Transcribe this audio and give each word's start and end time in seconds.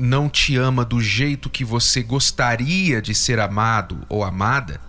não 0.00 0.28
te 0.28 0.56
ama 0.56 0.84
do 0.84 1.00
jeito 1.00 1.50
que 1.50 1.64
você 1.64 2.02
gostaria 2.02 3.02
de 3.02 3.14
ser 3.14 3.38
amado 3.38 4.04
ou 4.08 4.24
amada, 4.24 4.80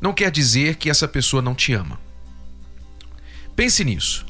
não 0.00 0.12
quer 0.12 0.30
dizer 0.30 0.76
que 0.76 0.90
essa 0.90 1.06
pessoa 1.06 1.42
não 1.42 1.54
te 1.54 1.72
ama. 1.72 1.98
Pense 3.54 3.84
nisso. 3.84 4.26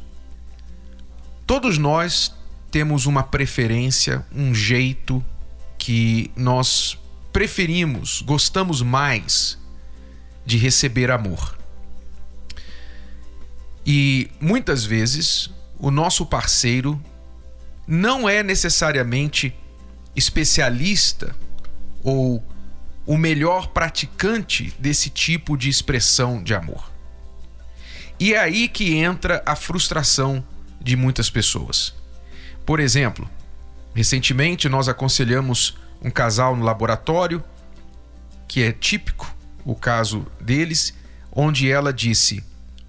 Todos 1.47 1.79
nós 1.79 2.35
temos 2.71 3.07
uma 3.07 3.23
preferência, 3.23 4.27
um 4.35 4.55
jeito 4.55 5.25
que 5.79 6.31
nós 6.37 6.99
preferimos, 7.33 8.23
gostamos 8.23 8.83
mais 8.83 9.59
de 10.45 10.57
receber 10.57 11.11
amor. 11.11 11.57
E 13.85 14.31
muitas 14.41 14.85
vezes 14.85 15.51
o 15.79 15.91
nosso 15.91 16.27
parceiro 16.27 17.01
não 17.87 18.29
é 18.29 18.43
necessariamente 18.43 19.55
especialista 20.17 21.37
ou 22.03 22.43
o 23.07 23.17
melhor 23.17 23.69
praticante 23.69 24.75
desse 24.79 25.11
tipo 25.11 25.57
de 25.57 25.69
expressão 25.69 26.43
de 26.43 26.55
amor. 26.55 26.91
E 28.19 28.35
é 28.35 28.41
aí 28.41 28.67
que 28.67 28.97
entra 28.97 29.43
a 29.45 29.55
frustração 29.55 30.45
de 30.81 30.97
muitas 30.97 31.29
pessoas. 31.29 31.95
Por 32.65 32.81
exemplo, 32.81 33.31
recentemente 33.95 34.69
nós 34.69 34.89
aconselhamos 34.89 35.77
um 36.03 36.11
casal 36.11 36.57
no 36.57 36.65
laboratório, 36.65 37.45
que 38.49 38.63
é 38.63 38.73
típico 38.73 39.33
o 39.65 39.75
caso 39.75 40.27
deles, 40.41 40.95
onde 41.31 41.71
ela 41.71 41.93
disse, 41.93 42.43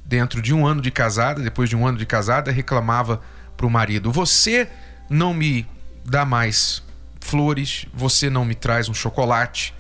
dentro 0.06 0.42
de 0.42 0.54
um 0.54 0.66
ano 0.66 0.82
de 0.82 0.90
casada, 0.90 1.42
depois 1.42 1.70
de 1.70 1.76
um 1.76 1.86
ano 1.86 1.98
de 1.98 2.06
casada, 2.06 2.52
reclamava 2.52 3.22
para 3.56 3.66
o 3.66 3.70
marido: 3.70 4.12
Você 4.12 4.70
não 5.10 5.34
me 5.34 5.68
dá 6.06 6.24
mais 6.24 6.82
flores, 7.28 7.86
você 7.94 8.30
não 8.30 8.46
me 8.46 8.56
traz 8.56 8.88
um 8.88 8.94
chocolate, 8.94 9.74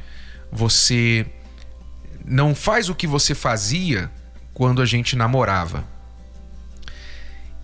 você 0.52 1.26
não 2.26 2.54
faz 2.54 2.90
o 2.90 2.96
que 2.96 3.08
você 3.08 3.34
fazia 3.34 4.12
quando 4.54 4.82
a 4.82 4.86
gente 4.86 5.16
namorava. 5.16 5.86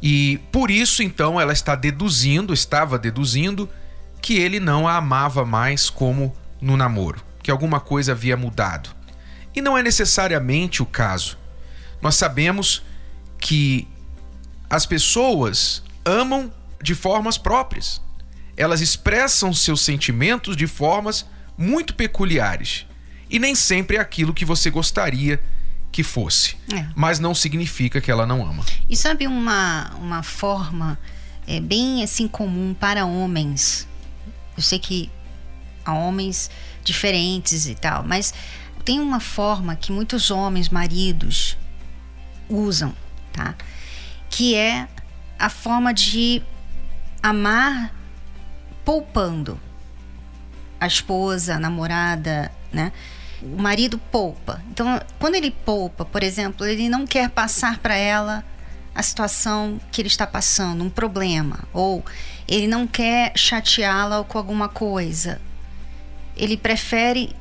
E 0.01 0.39
por 0.51 0.71
isso 0.71 1.03
então 1.03 1.39
ela 1.39 1.51
está 1.51 1.75
deduzindo, 1.75 2.53
estava 2.53 2.97
deduzindo 2.97 3.69
que 4.21 4.37
ele 4.37 4.59
não 4.59 4.87
a 4.87 4.95
amava 4.95 5.45
mais 5.45 5.89
como 5.89 6.33
no 6.61 6.77
namoro, 6.77 7.21
que 7.41 7.51
alguma 7.51 7.79
coisa 7.81 8.13
havia 8.13 8.37
mudado. 8.37 8.89
E 9.53 9.61
não 9.61 9.77
é 9.77 9.83
necessariamente 9.83 10.81
o 10.81 10.85
caso. 10.85 11.37
Nós 12.01 12.15
sabemos 12.15 12.83
que 13.37 13.87
as 14.69 14.85
pessoas 14.85 15.83
amam 16.05 16.51
de 16.81 16.95
formas 16.95 17.37
próprias 17.37 18.01
elas 18.55 18.81
expressam 18.81 19.53
seus 19.53 19.81
sentimentos 19.81 20.55
de 20.55 20.67
formas 20.67 21.25
muito 21.57 21.95
peculiares. 21.95 22.85
E 23.29 23.39
nem 23.39 23.55
sempre 23.55 23.97
é 23.97 23.99
aquilo 23.99 24.33
que 24.33 24.45
você 24.45 24.69
gostaria 24.69 25.41
que 25.91 26.03
fosse. 26.03 26.55
É. 26.73 26.85
Mas 26.95 27.19
não 27.19 27.33
significa 27.33 28.01
que 28.01 28.11
ela 28.11 28.25
não 28.25 28.45
ama. 28.45 28.63
E 28.89 28.95
sabe 28.95 29.27
uma, 29.27 29.91
uma 29.95 30.23
forma 30.23 30.99
é, 31.47 31.59
bem 31.59 32.03
assim 32.03 32.27
comum 32.27 32.73
para 32.73 33.05
homens? 33.05 33.87
Eu 34.55 34.63
sei 34.63 34.79
que 34.79 35.09
há 35.85 35.93
homens 35.93 36.49
diferentes 36.83 37.67
e 37.67 37.75
tal, 37.75 38.03
mas 38.03 38.33
tem 38.83 38.99
uma 38.99 39.19
forma 39.19 39.75
que 39.75 39.91
muitos 39.91 40.29
homens, 40.29 40.69
maridos, 40.69 41.57
usam, 42.49 42.93
tá? 43.31 43.55
Que 44.29 44.55
é 44.55 44.87
a 45.39 45.49
forma 45.49 45.93
de 45.93 46.41
amar 47.21 47.93
poupando. 48.83 49.59
A 50.79 50.87
esposa, 50.87 51.55
a 51.55 51.59
namorada, 51.59 52.51
né? 52.71 52.91
O 53.41 53.61
marido 53.61 53.97
poupa. 53.97 54.61
Então, 54.69 55.01
quando 55.19 55.35
ele 55.35 55.51
poupa, 55.51 56.05
por 56.05 56.23
exemplo, 56.23 56.65
ele 56.65 56.89
não 56.89 57.05
quer 57.05 57.29
passar 57.29 57.79
para 57.79 57.95
ela 57.95 58.43
a 58.95 59.01
situação 59.01 59.79
que 59.91 60.01
ele 60.01 60.07
está 60.07 60.27
passando, 60.27 60.83
um 60.83 60.89
problema, 60.89 61.67
ou 61.73 62.03
ele 62.47 62.67
não 62.67 62.85
quer 62.85 63.33
chateá-la 63.35 64.23
com 64.23 64.37
alguma 64.37 64.69
coisa. 64.69 65.41
Ele 66.35 66.55
prefere 66.55 67.35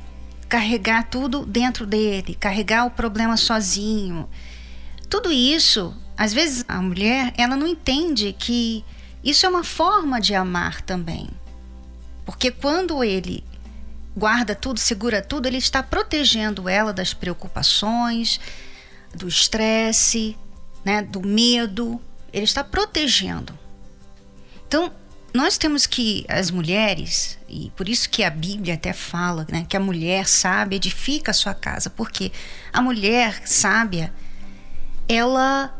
carregar 0.49 1.03
tudo 1.09 1.45
dentro 1.45 1.85
dele, 1.85 2.35
carregar 2.35 2.85
o 2.85 2.91
problema 2.91 3.37
sozinho. 3.37 4.27
Tudo 5.09 5.31
isso, 5.31 5.95
às 6.17 6.33
vezes 6.33 6.65
a 6.67 6.81
mulher, 6.81 7.33
ela 7.37 7.55
não 7.55 7.67
entende 7.67 8.35
que 8.37 8.83
isso 9.23 9.45
é 9.45 9.49
uma 9.49 9.63
forma 9.63 10.19
de 10.19 10.35
amar 10.35 10.81
também. 10.81 11.29
Porque 12.25 12.51
quando 12.51 13.03
ele 13.03 13.43
guarda 14.15 14.53
tudo, 14.53 14.79
segura 14.79 15.21
tudo, 15.21 15.47
ele 15.47 15.57
está 15.57 15.81
protegendo 15.81 16.67
ela 16.67 16.93
das 16.93 17.13
preocupações, 17.13 18.39
do 19.13 19.27
estresse, 19.27 20.37
né, 20.83 21.01
do 21.01 21.21
medo. 21.21 22.01
Ele 22.31 22.45
está 22.45 22.63
protegendo. 22.63 23.57
Então, 24.67 24.91
nós 25.33 25.57
temos 25.57 25.87
que, 25.87 26.25
as 26.27 26.51
mulheres, 26.51 27.39
e 27.49 27.71
por 27.75 27.89
isso 27.89 28.09
que 28.09 28.23
a 28.23 28.29
Bíblia 28.29 28.75
até 28.75 28.93
fala 28.93 29.47
né, 29.49 29.65
que 29.67 29.75
a 29.75 29.79
mulher 29.79 30.27
sábia 30.27 30.75
edifica 30.75 31.31
a 31.31 31.33
sua 31.33 31.53
casa, 31.53 31.89
porque 31.89 32.31
a 32.71 32.81
mulher 32.81 33.41
sábia, 33.47 34.13
ela 35.07 35.73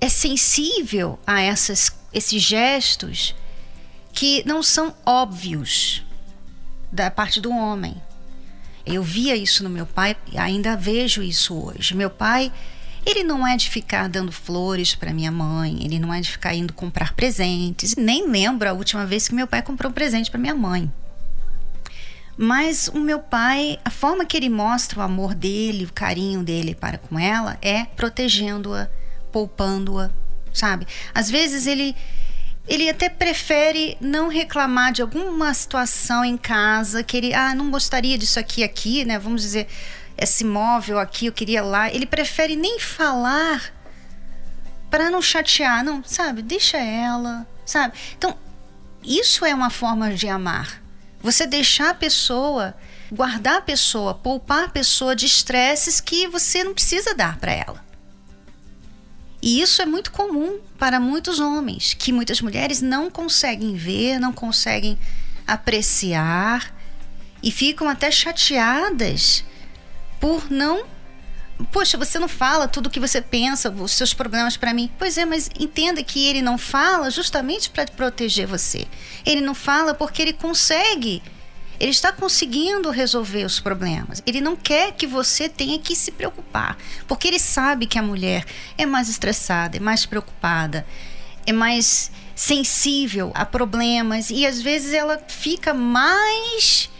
é 0.00 0.08
sensível 0.08 1.18
a 1.26 1.40
essas 1.40 1.90
esses 2.12 2.42
gestos 2.42 3.34
que 4.12 4.42
não 4.46 4.62
são 4.62 4.94
óbvios 5.04 6.04
da 6.90 7.10
parte 7.10 7.40
do 7.40 7.50
homem. 7.50 7.96
Eu 8.84 9.02
via 9.02 9.36
isso 9.36 9.62
no 9.62 9.70
meu 9.70 9.86
pai 9.86 10.16
e 10.32 10.38
ainda 10.38 10.76
vejo 10.76 11.22
isso 11.22 11.54
hoje. 11.54 11.94
Meu 11.94 12.10
pai, 12.10 12.52
ele 13.06 13.22
não 13.22 13.46
é 13.46 13.56
de 13.56 13.68
ficar 13.68 14.08
dando 14.08 14.32
flores 14.32 14.94
para 14.94 15.12
minha 15.12 15.30
mãe, 15.30 15.84
ele 15.84 15.98
não 15.98 16.12
é 16.12 16.20
de 16.20 16.30
ficar 16.30 16.54
indo 16.54 16.72
comprar 16.72 17.14
presentes. 17.14 17.94
Nem 17.94 18.28
lembro 18.28 18.68
a 18.68 18.72
última 18.72 19.06
vez 19.06 19.28
que 19.28 19.34
meu 19.34 19.46
pai 19.46 19.62
comprou 19.62 19.90
um 19.90 19.94
presente 19.94 20.30
para 20.30 20.40
minha 20.40 20.54
mãe. 20.54 20.90
Mas 22.36 22.88
o 22.88 22.98
meu 22.98 23.18
pai, 23.18 23.78
a 23.84 23.90
forma 23.90 24.24
que 24.24 24.34
ele 24.34 24.48
mostra 24.48 24.98
o 24.98 25.02
amor 25.02 25.34
dele, 25.34 25.84
o 25.84 25.92
carinho 25.92 26.42
dele 26.42 26.74
para 26.74 26.96
com 26.96 27.18
ela 27.18 27.58
é 27.60 27.84
protegendo-a, 27.84 28.88
poupando-a, 29.30 30.10
sabe? 30.52 30.86
Às 31.14 31.30
vezes 31.30 31.66
ele 31.66 31.96
ele 32.68 32.88
até 32.88 33.08
prefere 33.08 33.96
não 34.00 34.28
reclamar 34.28 34.92
de 34.92 35.02
alguma 35.02 35.52
situação 35.52 36.24
em 36.24 36.36
casa 36.36 37.02
que 37.02 37.16
ele, 37.16 37.34
ah, 37.34 37.52
não 37.52 37.68
gostaria 37.68 38.16
disso 38.16 38.38
aqui 38.38 38.62
aqui, 38.62 39.04
né? 39.04 39.18
Vamos 39.18 39.42
dizer, 39.42 39.66
esse 40.16 40.44
móvel 40.44 40.98
aqui, 40.98 41.26
eu 41.26 41.32
queria 41.32 41.62
lá. 41.62 41.90
Ele 41.90 42.06
prefere 42.06 42.54
nem 42.54 42.78
falar 42.78 43.72
para 44.90 45.10
não 45.10 45.22
chatear, 45.22 45.82
não, 45.82 46.04
sabe? 46.04 46.42
Deixa 46.42 46.76
ela, 46.76 47.46
sabe? 47.64 47.96
Então, 48.16 48.36
isso 49.02 49.44
é 49.44 49.54
uma 49.54 49.70
forma 49.70 50.12
de 50.14 50.28
amar. 50.28 50.82
Você 51.22 51.46
deixar 51.46 51.90
a 51.90 51.94
pessoa, 51.94 52.74
guardar 53.10 53.58
a 53.58 53.62
pessoa, 53.62 54.14
poupar 54.14 54.64
a 54.64 54.68
pessoa 54.68 55.16
de 55.16 55.26
estresses 55.26 56.00
que 56.00 56.28
você 56.28 56.62
não 56.62 56.74
precisa 56.74 57.14
dar 57.14 57.38
para 57.38 57.52
ela. 57.52 57.89
E 59.42 59.60
isso 59.60 59.80
é 59.80 59.86
muito 59.86 60.12
comum 60.12 60.58
para 60.78 61.00
muitos 61.00 61.40
homens, 61.40 61.94
que 61.94 62.12
muitas 62.12 62.40
mulheres 62.40 62.82
não 62.82 63.10
conseguem 63.10 63.74
ver, 63.74 64.18
não 64.18 64.32
conseguem 64.32 64.98
apreciar 65.46 66.74
e 67.42 67.50
ficam 67.50 67.88
até 67.88 68.10
chateadas 68.10 69.44
por 70.20 70.50
não. 70.50 70.84
Poxa, 71.72 71.98
você 71.98 72.18
não 72.18 72.28
fala 72.28 72.68
tudo 72.68 72.86
o 72.86 72.90
que 72.90 73.00
você 73.00 73.20
pensa, 73.20 73.70
os 73.70 73.92
seus 73.92 74.14
problemas 74.14 74.56
para 74.56 74.72
mim. 74.74 74.90
Pois 74.98 75.16
é, 75.18 75.24
mas 75.24 75.50
entenda 75.58 76.02
que 76.02 76.26
ele 76.26 76.42
não 76.42 76.56
fala 76.56 77.10
justamente 77.10 77.70
para 77.70 77.86
proteger 77.86 78.46
você. 78.46 78.86
Ele 79.24 79.40
não 79.40 79.54
fala 79.54 79.94
porque 79.94 80.22
ele 80.22 80.32
consegue 80.32 81.22
ele 81.80 81.90
está 81.90 82.12
conseguindo 82.12 82.90
resolver 82.90 83.42
os 83.44 83.58
problemas. 83.58 84.22
Ele 84.26 84.40
não 84.42 84.54
quer 84.54 84.92
que 84.92 85.06
você 85.06 85.48
tenha 85.48 85.78
que 85.78 85.96
se 85.96 86.12
preocupar, 86.12 86.76
porque 87.08 87.26
ele 87.26 87.38
sabe 87.38 87.86
que 87.86 87.98
a 87.98 88.02
mulher 88.02 88.44
é 88.76 88.84
mais 88.84 89.08
estressada, 89.08 89.78
é 89.78 89.80
mais 89.80 90.04
preocupada, 90.04 90.86
é 91.46 91.52
mais 91.52 92.12
sensível 92.36 93.32
a 93.34 93.46
problemas 93.46 94.30
e 94.30 94.46
às 94.46 94.60
vezes 94.60 94.92
ela 94.92 95.18
fica 95.26 95.72
mais 95.72 96.90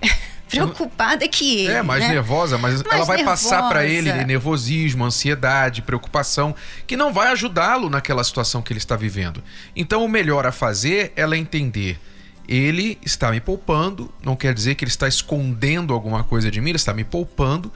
preocupada 0.48 1.26
que 1.26 1.64
ele. 1.64 1.72
É, 1.72 1.82
mais 1.82 2.04
né? 2.04 2.10
nervosa, 2.10 2.56
mas 2.56 2.82
Mais 2.84 2.94
ela 2.94 3.04
vai 3.04 3.24
passar 3.24 3.68
para 3.68 3.84
ele 3.84 4.02
nervosa. 4.02 4.24
nervosismo, 4.24 5.04
ansiedade, 5.04 5.82
preocupação, 5.82 6.54
que 6.86 6.96
não 6.96 7.12
vai 7.12 7.32
ajudá-lo 7.32 7.90
naquela 7.90 8.22
situação 8.22 8.62
que 8.62 8.72
ele 8.72 8.78
está 8.78 8.94
vivendo. 8.94 9.42
Então, 9.74 10.04
o 10.04 10.08
melhor 10.08 10.46
a 10.46 10.52
fazer 10.52 11.12
é 11.16 11.22
ela 11.22 11.36
entender. 11.36 11.98
Ele 12.48 12.98
está 13.04 13.30
me 13.30 13.40
poupando, 13.40 14.12
não 14.22 14.36
quer 14.36 14.54
dizer 14.54 14.74
que 14.76 14.84
ele 14.84 14.90
está 14.90 15.08
escondendo 15.08 15.92
alguma 15.92 16.22
coisa 16.22 16.50
de 16.50 16.60
mim, 16.60 16.70
ele 16.70 16.76
está 16.76 16.94
me 16.94 17.02
poupando 17.02 17.72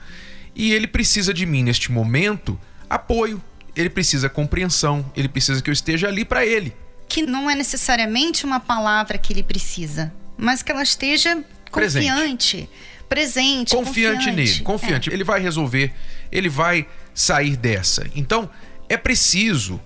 e 0.55 0.71
ele 0.71 0.87
precisa 0.87 1.33
de 1.33 1.45
mim 1.45 1.63
neste 1.63 1.91
momento 1.91 2.59
apoio, 2.89 3.41
ele 3.75 3.89
precisa 3.89 4.29
compreensão, 4.29 5.05
ele 5.15 5.27
precisa 5.27 5.61
que 5.61 5.69
eu 5.69 5.73
esteja 5.73 6.07
ali 6.07 6.23
para 6.23 6.45
ele. 6.45 6.73
Que 7.07 7.21
não 7.21 7.49
é 7.49 7.55
necessariamente 7.55 8.45
uma 8.45 8.59
palavra 8.59 9.17
que 9.17 9.33
ele 9.33 9.43
precisa, 9.43 10.13
mas 10.37 10.61
que 10.61 10.71
ela 10.71 10.83
esteja 10.83 11.43
Presente. 11.71 12.09
confiante, 12.09 12.69
presente, 13.07 13.75
confiante, 13.75 14.31
nele, 14.31 14.59
confiante. 14.61 15.09
É. 15.09 15.13
Ele 15.13 15.23
vai 15.23 15.41
resolver, 15.41 15.93
ele 16.31 16.49
vai 16.49 16.87
sair 17.13 17.55
dessa. 17.55 18.05
Então, 18.15 18.49
é 18.87 18.97
preciso 18.97 19.79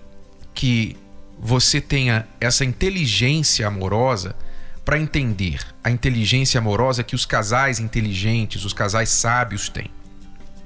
que 0.53 0.95
você 1.38 1.81
tenha 1.81 2.27
essa 2.39 2.65
inteligência 2.65 3.67
amorosa 3.67 4.35
para 4.85 4.99
entender 4.99 5.59
a 5.83 5.91
inteligência 5.91 6.59
amorosa 6.59 7.03
que 7.03 7.15
os 7.15 7.25
casais 7.25 7.79
inteligentes, 7.79 8.63
os 8.63 8.71
casais 8.71 9.09
sábios 9.09 9.67
têm. 9.67 9.91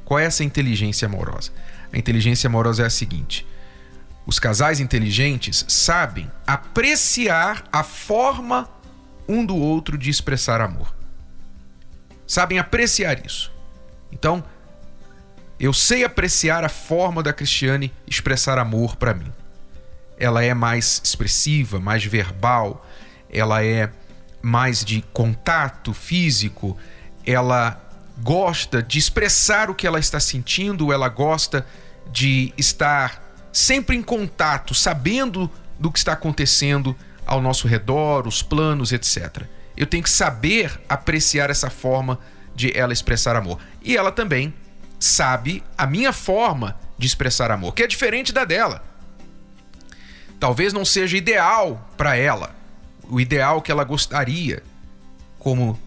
Qual 0.05 0.19
é 0.19 0.25
essa 0.25 0.43
inteligência 0.43 1.05
amorosa? 1.07 1.51
A 1.91 1.97
inteligência 1.97 2.47
amorosa 2.47 2.83
é 2.83 2.85
a 2.85 2.89
seguinte: 2.89 3.47
os 4.25 4.37
casais 4.37 4.79
inteligentes 4.79 5.65
sabem 5.67 6.29
apreciar 6.45 7.63
a 7.71 7.81
forma 7.81 8.69
um 9.27 9.45
do 9.45 9.55
outro 9.55 9.97
de 9.97 10.09
expressar 10.09 10.59
amor 10.59 10.99
sabem 12.29 12.59
apreciar 12.59 13.25
isso. 13.25 13.51
Então, 14.11 14.43
eu 15.59 15.73
sei 15.73 16.03
apreciar 16.03 16.63
a 16.63 16.69
forma 16.69 17.23
da 17.23 17.33
Cristiane 17.33 17.91
expressar 18.05 18.59
amor 18.59 18.95
para 18.95 19.15
mim. 19.15 19.33
Ela 20.17 20.43
é 20.43 20.53
mais 20.53 21.01
expressiva, 21.03 21.79
mais 21.79 22.05
verbal, 22.05 22.85
ela 23.31 23.63
é 23.63 23.89
mais 24.41 24.83
de 24.83 25.01
contato 25.13 25.93
físico, 25.93 26.77
ela 27.25 27.81
gosta 28.21 28.81
de 28.81 28.97
expressar 28.97 29.69
o 29.69 29.75
que 29.75 29.87
ela 29.87 29.99
está 29.99 30.19
sentindo, 30.19 30.91
ela 30.91 31.09
gosta 31.09 31.65
de 32.11 32.53
estar 32.57 33.23
sempre 33.51 33.95
em 33.95 34.01
contato, 34.01 34.73
sabendo 34.73 35.49
do 35.79 35.91
que 35.91 35.99
está 35.99 36.13
acontecendo 36.13 36.95
ao 37.25 37.41
nosso 37.41 37.67
redor, 37.67 38.27
os 38.27 38.41
planos, 38.41 38.91
etc. 38.91 39.43
Eu 39.77 39.85
tenho 39.85 40.03
que 40.03 40.09
saber 40.09 40.79
apreciar 40.89 41.49
essa 41.49 41.69
forma 41.69 42.19
de 42.55 42.75
ela 42.77 42.91
expressar 42.91 43.35
amor. 43.35 43.59
E 43.81 43.95
ela 43.95 44.11
também 44.11 44.53
sabe 44.99 45.63
a 45.77 45.87
minha 45.87 46.11
forma 46.11 46.77
de 46.97 47.07
expressar 47.07 47.51
amor, 47.51 47.73
que 47.73 47.83
é 47.83 47.87
diferente 47.87 48.33
da 48.33 48.43
dela. 48.43 48.83
Talvez 50.39 50.73
não 50.73 50.83
seja 50.83 51.15
ideal 51.15 51.89
para 51.95 52.15
ela, 52.15 52.55
o 53.09 53.19
ideal 53.19 53.61
que 53.61 53.71
ela 53.71 53.83
gostaria, 53.83 54.63
como 55.37 55.79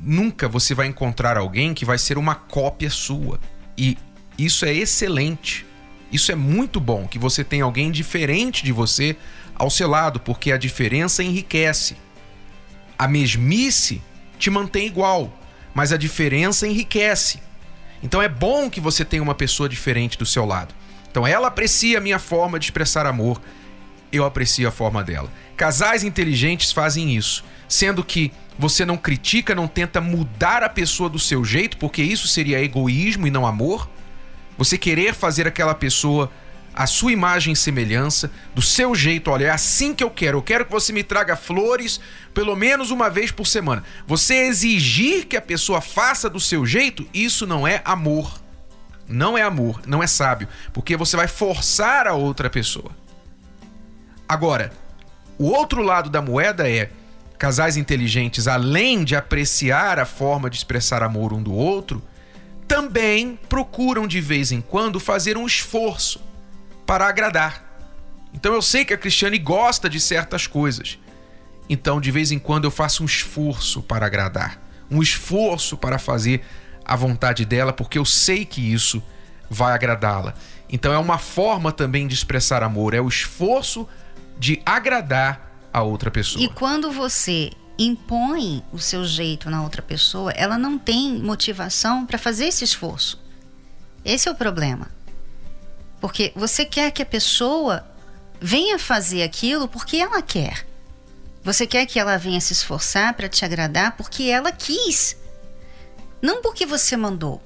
nunca 0.00 0.48
você 0.48 0.74
vai 0.74 0.88
encontrar 0.88 1.36
alguém 1.36 1.72
que 1.72 1.84
vai 1.84 1.96
ser 1.96 2.18
uma 2.18 2.34
cópia 2.34 2.90
sua. 2.90 3.38
E 3.78 3.96
isso 4.36 4.64
é 4.64 4.72
excelente. 4.74 5.64
Isso 6.10 6.32
é 6.32 6.34
muito 6.34 6.80
bom 6.80 7.06
que 7.06 7.18
você 7.18 7.44
tenha 7.44 7.64
alguém 7.64 7.90
diferente 7.90 8.64
de 8.64 8.72
você 8.72 9.16
ao 9.54 9.70
seu 9.70 9.88
lado, 9.88 10.20
porque 10.20 10.52
a 10.52 10.58
diferença 10.58 11.22
enriquece. 11.22 11.96
A 12.98 13.06
mesmice 13.06 14.02
te 14.38 14.50
mantém 14.50 14.86
igual, 14.86 15.32
mas 15.72 15.92
a 15.92 15.96
diferença 15.96 16.66
enriquece. 16.66 17.40
Então 18.02 18.20
é 18.20 18.28
bom 18.28 18.68
que 18.68 18.80
você 18.80 19.04
tenha 19.04 19.22
uma 19.22 19.34
pessoa 19.34 19.68
diferente 19.68 20.18
do 20.18 20.26
seu 20.26 20.44
lado. 20.44 20.74
Então 21.10 21.26
ela 21.26 21.48
aprecia 21.48 21.98
a 21.98 22.00
minha 22.00 22.18
forma 22.18 22.58
de 22.58 22.66
expressar 22.66 23.06
amor, 23.06 23.40
eu 24.12 24.24
aprecio 24.24 24.68
a 24.68 24.70
forma 24.70 25.02
dela. 25.02 25.32
Casais 25.56 26.04
inteligentes 26.04 26.70
fazem 26.70 27.16
isso, 27.16 27.44
sendo 27.68 28.04
que 28.04 28.32
você 28.58 28.84
não 28.84 28.96
critica, 28.96 29.54
não 29.54 29.66
tenta 29.66 30.00
mudar 30.00 30.62
a 30.62 30.68
pessoa 30.68 31.08
do 31.08 31.18
seu 31.18 31.44
jeito, 31.44 31.76
porque 31.78 32.02
isso 32.02 32.28
seria 32.28 32.62
egoísmo 32.62 33.26
e 33.26 33.30
não 33.30 33.46
amor. 33.46 33.88
Você 34.58 34.76
querer 34.76 35.14
fazer 35.14 35.46
aquela 35.46 35.74
pessoa 35.74 36.30
a 36.74 36.86
sua 36.86 37.12
imagem 37.12 37.52
e 37.52 37.56
semelhança, 37.56 38.30
do 38.54 38.62
seu 38.62 38.94
jeito, 38.94 39.30
olha, 39.30 39.46
é 39.46 39.50
assim 39.50 39.94
que 39.94 40.02
eu 40.02 40.10
quero. 40.10 40.38
Eu 40.38 40.42
quero 40.42 40.64
que 40.64 40.72
você 40.72 40.92
me 40.92 41.02
traga 41.02 41.36
flores 41.36 42.00
pelo 42.32 42.56
menos 42.56 42.90
uma 42.90 43.10
vez 43.10 43.30
por 43.30 43.46
semana. 43.46 43.84
Você 44.06 44.34
exigir 44.46 45.26
que 45.26 45.36
a 45.36 45.42
pessoa 45.42 45.80
faça 45.80 46.30
do 46.30 46.40
seu 46.40 46.64
jeito, 46.64 47.06
isso 47.12 47.46
não 47.46 47.66
é 47.66 47.82
amor. 47.84 48.40
Não 49.06 49.36
é 49.36 49.42
amor, 49.42 49.82
não 49.86 50.02
é 50.02 50.06
sábio, 50.06 50.48
porque 50.72 50.96
você 50.96 51.16
vai 51.16 51.28
forçar 51.28 52.06
a 52.06 52.14
outra 52.14 52.48
pessoa. 52.48 52.90
Agora, 54.32 54.72
o 55.36 55.44
outro 55.44 55.82
lado 55.82 56.08
da 56.08 56.22
moeda 56.22 56.66
é 56.66 56.90
casais 57.38 57.76
inteligentes, 57.76 58.48
além 58.48 59.04
de 59.04 59.14
apreciar 59.14 59.98
a 59.98 60.06
forma 60.06 60.48
de 60.48 60.56
expressar 60.56 61.02
amor 61.02 61.34
um 61.34 61.42
do 61.42 61.52
outro, 61.52 62.02
também 62.66 63.38
procuram 63.46 64.06
de 64.06 64.22
vez 64.22 64.50
em 64.50 64.62
quando 64.62 64.98
fazer 64.98 65.36
um 65.36 65.44
esforço 65.44 66.18
para 66.86 67.06
agradar. 67.06 67.62
Então 68.32 68.54
eu 68.54 68.62
sei 68.62 68.86
que 68.86 68.94
a 68.94 68.96
Cristiane 68.96 69.38
gosta 69.38 69.86
de 69.86 70.00
certas 70.00 70.46
coisas. 70.46 70.98
Então 71.68 72.00
de 72.00 72.10
vez 72.10 72.32
em 72.32 72.38
quando 72.38 72.64
eu 72.64 72.70
faço 72.70 73.02
um 73.02 73.06
esforço 73.06 73.82
para 73.82 74.06
agradar, 74.06 74.58
um 74.90 75.02
esforço 75.02 75.76
para 75.76 75.98
fazer 75.98 76.40
a 76.86 76.96
vontade 76.96 77.44
dela, 77.44 77.70
porque 77.70 77.98
eu 77.98 78.04
sei 78.06 78.46
que 78.46 78.72
isso 78.72 79.02
vai 79.50 79.74
agradá-la. 79.74 80.32
Então 80.70 80.90
é 80.90 80.96
uma 80.96 81.18
forma 81.18 81.70
também 81.70 82.08
de 82.08 82.14
expressar 82.14 82.62
amor, 82.62 82.94
é 82.94 83.00
o 83.02 83.08
esforço 83.08 83.86
de 84.42 84.60
agradar 84.66 85.52
a 85.72 85.84
outra 85.84 86.10
pessoa. 86.10 86.44
E 86.44 86.48
quando 86.48 86.90
você 86.90 87.52
impõe 87.78 88.60
o 88.72 88.78
seu 88.78 89.04
jeito 89.04 89.48
na 89.48 89.62
outra 89.62 89.80
pessoa, 89.80 90.32
ela 90.32 90.58
não 90.58 90.76
tem 90.76 91.14
motivação 91.20 92.04
para 92.04 92.18
fazer 92.18 92.46
esse 92.46 92.64
esforço. 92.64 93.22
Esse 94.04 94.28
é 94.28 94.32
o 94.32 94.34
problema. 94.34 94.90
Porque 96.00 96.32
você 96.34 96.64
quer 96.64 96.90
que 96.90 97.00
a 97.00 97.06
pessoa 97.06 97.86
venha 98.40 98.80
fazer 98.80 99.22
aquilo 99.22 99.68
porque 99.68 99.98
ela 99.98 100.20
quer. 100.20 100.66
Você 101.44 101.64
quer 101.64 101.86
que 101.86 102.00
ela 102.00 102.16
venha 102.16 102.40
se 102.40 102.52
esforçar 102.52 103.14
para 103.14 103.28
te 103.28 103.44
agradar 103.44 103.96
porque 103.96 104.24
ela 104.24 104.50
quis. 104.50 105.16
Não 106.20 106.42
porque 106.42 106.66
você 106.66 106.96
mandou. 106.96 107.40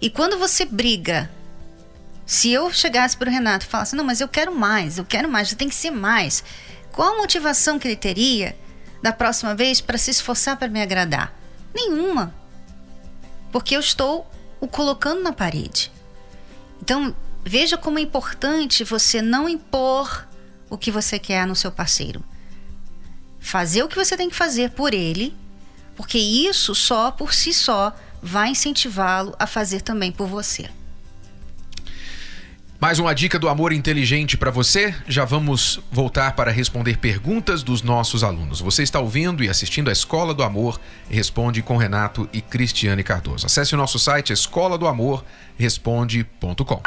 E 0.00 0.08
quando 0.08 0.38
você 0.38 0.64
briga, 0.64 1.30
se 2.30 2.52
eu 2.52 2.72
chegasse 2.72 3.16
para 3.16 3.28
o 3.28 3.32
Renato 3.32 3.66
e 3.66 3.68
falasse: 3.68 3.96
Não, 3.96 4.04
mas 4.04 4.20
eu 4.20 4.28
quero 4.28 4.54
mais, 4.54 4.98
eu 4.98 5.04
quero 5.04 5.28
mais, 5.28 5.52
tem 5.52 5.68
que 5.68 5.74
ser 5.74 5.90
mais. 5.90 6.44
Qual 6.92 7.14
a 7.14 7.16
motivação 7.16 7.76
que 7.76 7.88
ele 7.88 7.96
teria 7.96 8.56
da 9.02 9.12
próxima 9.12 9.52
vez 9.52 9.80
para 9.80 9.98
se 9.98 10.12
esforçar 10.12 10.56
para 10.56 10.68
me 10.68 10.80
agradar? 10.80 11.34
Nenhuma. 11.74 12.32
Porque 13.50 13.74
eu 13.74 13.80
estou 13.80 14.30
o 14.60 14.68
colocando 14.68 15.20
na 15.24 15.32
parede. 15.32 15.90
Então, 16.80 17.16
veja 17.44 17.76
como 17.76 17.98
é 17.98 18.02
importante 18.02 18.84
você 18.84 19.20
não 19.20 19.48
impor 19.48 20.24
o 20.70 20.78
que 20.78 20.92
você 20.92 21.18
quer 21.18 21.48
no 21.48 21.56
seu 21.56 21.72
parceiro. 21.72 22.22
Fazer 23.40 23.82
o 23.82 23.88
que 23.88 23.96
você 23.96 24.16
tem 24.16 24.30
que 24.30 24.36
fazer 24.36 24.70
por 24.70 24.94
ele, 24.94 25.36
porque 25.96 26.18
isso 26.18 26.76
só 26.76 27.10
por 27.10 27.34
si 27.34 27.52
só 27.52 27.92
vai 28.22 28.50
incentivá-lo 28.50 29.34
a 29.36 29.48
fazer 29.48 29.80
também 29.80 30.12
por 30.12 30.28
você. 30.28 30.70
Mais 32.80 32.98
uma 32.98 33.14
dica 33.14 33.38
do 33.38 33.46
amor 33.46 33.74
inteligente 33.74 34.38
para 34.38 34.50
você. 34.50 34.94
Já 35.06 35.26
vamos 35.26 35.78
voltar 35.92 36.34
para 36.34 36.50
responder 36.50 36.96
perguntas 36.96 37.62
dos 37.62 37.82
nossos 37.82 38.24
alunos. 38.24 38.62
Você 38.62 38.82
está 38.82 38.98
ouvindo 38.98 39.44
e 39.44 39.50
assistindo 39.50 39.90
a 39.90 39.92
Escola 39.92 40.32
do 40.32 40.42
Amor 40.42 40.80
Responde 41.10 41.60
com 41.60 41.76
Renato 41.76 42.26
e 42.32 42.40
Cristiane 42.40 43.04
Cardoso. 43.04 43.44
Acesse 43.44 43.74
o 43.74 43.76
nosso 43.76 43.98
site 43.98 44.32
escola 44.32 44.78
do 44.78 44.86
amor 44.86 45.22
responde.com. 45.58 46.80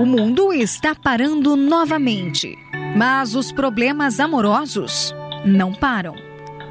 O 0.00 0.06
mundo 0.06 0.52
está 0.52 0.94
parando 0.94 1.56
novamente, 1.56 2.56
mas 2.94 3.34
os 3.34 3.50
problemas 3.50 4.20
amorosos 4.20 5.12
não 5.44 5.72
param. 5.72 6.14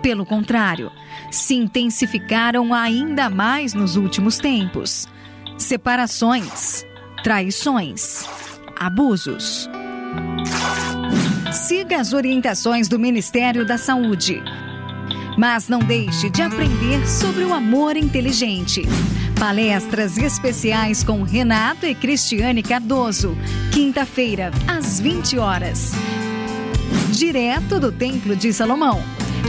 Pelo 0.02 0.26
contrário, 0.26 0.90
se 1.30 1.56
intensificaram 1.56 2.74
ainda 2.74 3.30
mais 3.30 3.74
nos 3.74 3.98
últimos 3.98 4.38
tempos. 4.38 5.10
Separações, 5.58 6.86
traições, 7.24 8.26
abusos. 8.78 9.70
Siga 11.54 12.02
as 12.02 12.12
orientações 12.12 12.90
do 12.90 13.00
Ministério 13.00 13.66
da 13.66 13.78
Saúde. 13.78 14.44
Mas 15.38 15.70
não 15.70 15.80
deixe 15.80 16.30
de 16.30 16.42
aprender 16.42 17.08
sobre 17.08 17.46
o 17.46 17.54
amor 17.54 17.96
inteligente. 17.96 18.84
Palestras 19.40 20.18
especiais 20.18 21.04
com 21.04 21.24
Renato 21.24 21.86
e 21.86 21.96
Cristiane 21.96 22.62
Cardoso. 22.62 23.36
Quinta-feira, 23.72 24.52
às 24.68 25.00
20 25.00 25.38
horas. 25.38 25.94
Direto 27.12 27.80
do 27.80 27.94
Templo 27.94 28.36
de 28.36 28.52
Salomão. 28.52 29.02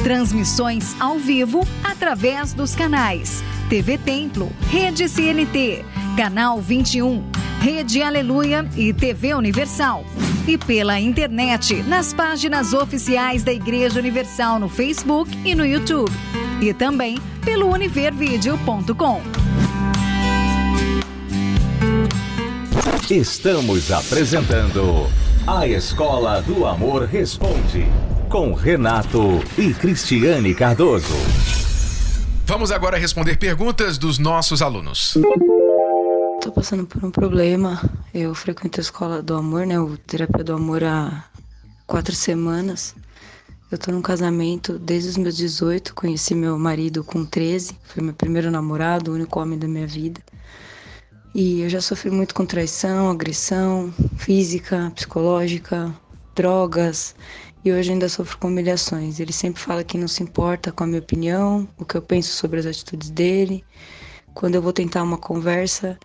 Transmissões 0.05 0.95
ao 1.01 1.19
vivo 1.19 1.67
através 1.83 2.53
dos 2.53 2.77
canais 2.77 3.43
TV 3.69 3.99
Templo, 3.99 4.53
Rede 4.71 5.09
CNT, 5.09 5.85
Canal 6.16 6.62
21, 6.62 7.23
Rede 7.61 8.00
Aleluia 8.00 8.66
e 8.75 8.90
TV 8.90 9.35
Universal. 9.35 10.02
E 10.49 10.56
pela 10.56 10.99
internet, 10.99 11.82
nas 11.82 12.14
páginas 12.14 12.73
oficiais 12.73 13.44
da 13.44 13.52
Igreja 13.52 14.00
Universal 14.00 14.58
no 14.58 14.66
Facebook 14.66 15.30
e 15.44 15.54
no 15.54 15.66
YouTube. 15.66 16.11
E 16.62 16.73
também 16.73 17.18
pelo 17.44 17.70
univervideo.com. 17.70 19.20
Estamos 23.11 23.92
apresentando 23.92 25.11
A 25.46 25.68
Escola 25.68 26.40
do 26.40 26.64
Amor 26.66 27.04
Responde, 27.04 27.87
com 28.30 28.54
Renato 28.54 29.44
e 29.58 29.75
Cristiane 29.75 30.54
Cardoso. 30.54 31.14
Vamos 32.46 32.73
agora 32.73 32.96
responder 32.96 33.37
perguntas 33.37 33.99
dos 33.99 34.18
nossos 34.18 34.62
alunos. 34.62 35.18
Estou 36.47 36.62
passando 36.62 36.87
por 36.87 37.05
um 37.05 37.11
problema. 37.11 37.83
Eu 38.15 38.33
frequento 38.33 38.79
a 38.79 38.81
escola 38.81 39.21
do 39.21 39.35
amor, 39.35 39.67
né? 39.67 39.81
O 39.81 39.99
terapia 39.99 40.45
do 40.45 40.53
amor 40.53 40.85
há 40.85 41.25
quatro 41.88 42.15
semanas. 42.15 42.95
Eu 43.69 43.75
estou 43.75 43.93
num 43.93 44.00
casamento 44.00 44.79
desde 44.79 45.09
os 45.09 45.17
meus 45.17 45.37
18. 45.37 45.93
Conheci 45.93 46.37
meu 46.37 46.57
marido 46.57 47.03
com 47.03 47.25
13. 47.25 47.76
Foi 47.83 48.00
meu 48.00 48.15
primeiro 48.15 48.49
namorado, 48.49 49.11
o 49.11 49.15
único 49.17 49.41
homem 49.41 49.59
da 49.59 49.67
minha 49.67 49.88
vida. 49.88 50.21
E 51.35 51.62
eu 51.62 51.69
já 51.69 51.81
sofri 51.81 52.12
muito 52.12 52.33
com 52.33 52.47
traição, 52.47 53.11
agressão 53.11 53.93
física, 54.17 54.93
psicológica, 54.95 55.93
drogas. 56.37 57.17
E 57.65 57.73
hoje 57.73 57.91
ainda 57.91 58.09
sofro 58.09 58.38
com 58.38 58.47
humilhações. 58.47 59.19
Ele 59.19 59.33
sempre 59.33 59.61
fala 59.61 59.83
que 59.83 59.99
não 59.99 60.07
se 60.07 60.23
importa 60.23 60.71
com 60.71 60.85
a 60.85 60.87
minha 60.87 61.00
opinião, 61.00 61.69
o 61.76 61.85
que 61.85 61.97
eu 61.97 62.03
penso 62.03 62.37
sobre 62.37 62.61
as 62.61 62.67
atitudes 62.67 63.11
dele. 63.11 63.65
Quando 64.33 64.55
eu 64.55 64.62
vou 64.62 64.73
tentar 64.73 65.03
uma 65.03 65.19
conversa, 65.19 65.99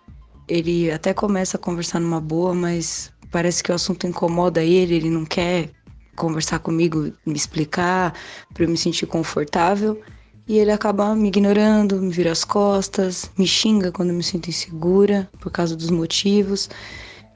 ele 0.48 0.90
até 0.90 1.14
começa 1.14 1.56
a 1.56 1.60
conversar 1.60 2.00
numa 2.00 2.20
boa, 2.20 2.54
mas 2.54 3.12
parece 3.30 3.62
que 3.62 3.72
o 3.72 3.74
assunto 3.74 4.06
incomoda 4.06 4.62
ele, 4.62 4.94
ele 4.94 5.10
não 5.10 5.24
quer 5.24 5.70
conversar 6.16 6.58
comigo, 6.58 7.12
me 7.24 7.34
explicar, 7.34 8.14
para 8.52 8.64
eu 8.64 8.68
me 8.68 8.76
sentir 8.76 9.06
confortável. 9.06 10.00
E 10.46 10.58
ele 10.58 10.72
acaba 10.72 11.14
me 11.14 11.28
ignorando, 11.28 12.00
me 12.00 12.12
vira 12.12 12.32
as 12.32 12.44
costas, 12.44 13.30
me 13.38 13.46
xinga 13.46 13.92
quando 13.92 14.12
me 14.12 14.22
sinto 14.22 14.48
insegura 14.48 15.28
por 15.40 15.50
causa 15.50 15.76
dos 15.76 15.88
motivos, 15.88 16.68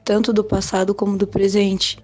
tanto 0.03 0.33
do 0.33 0.43
passado 0.43 0.93
como 0.93 1.17
do 1.17 1.25
presente. 1.25 1.97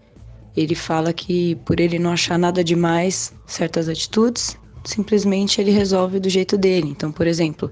Ele 0.55 0.75
fala 0.75 1.11
que 1.11 1.55
por 1.65 1.79
ele 1.79 1.99
não 1.99 2.11
achar 2.11 2.39
nada 2.39 2.63
demais 2.63 3.33
certas 3.45 3.89
atitudes, 3.89 4.57
simplesmente 4.83 5.59
ele 5.59 5.71
resolve 5.71 6.19
do 6.19 6.29
jeito 6.29 6.57
dele. 6.57 6.89
Então, 6.89 7.11
por 7.11 7.27
exemplo, 7.27 7.69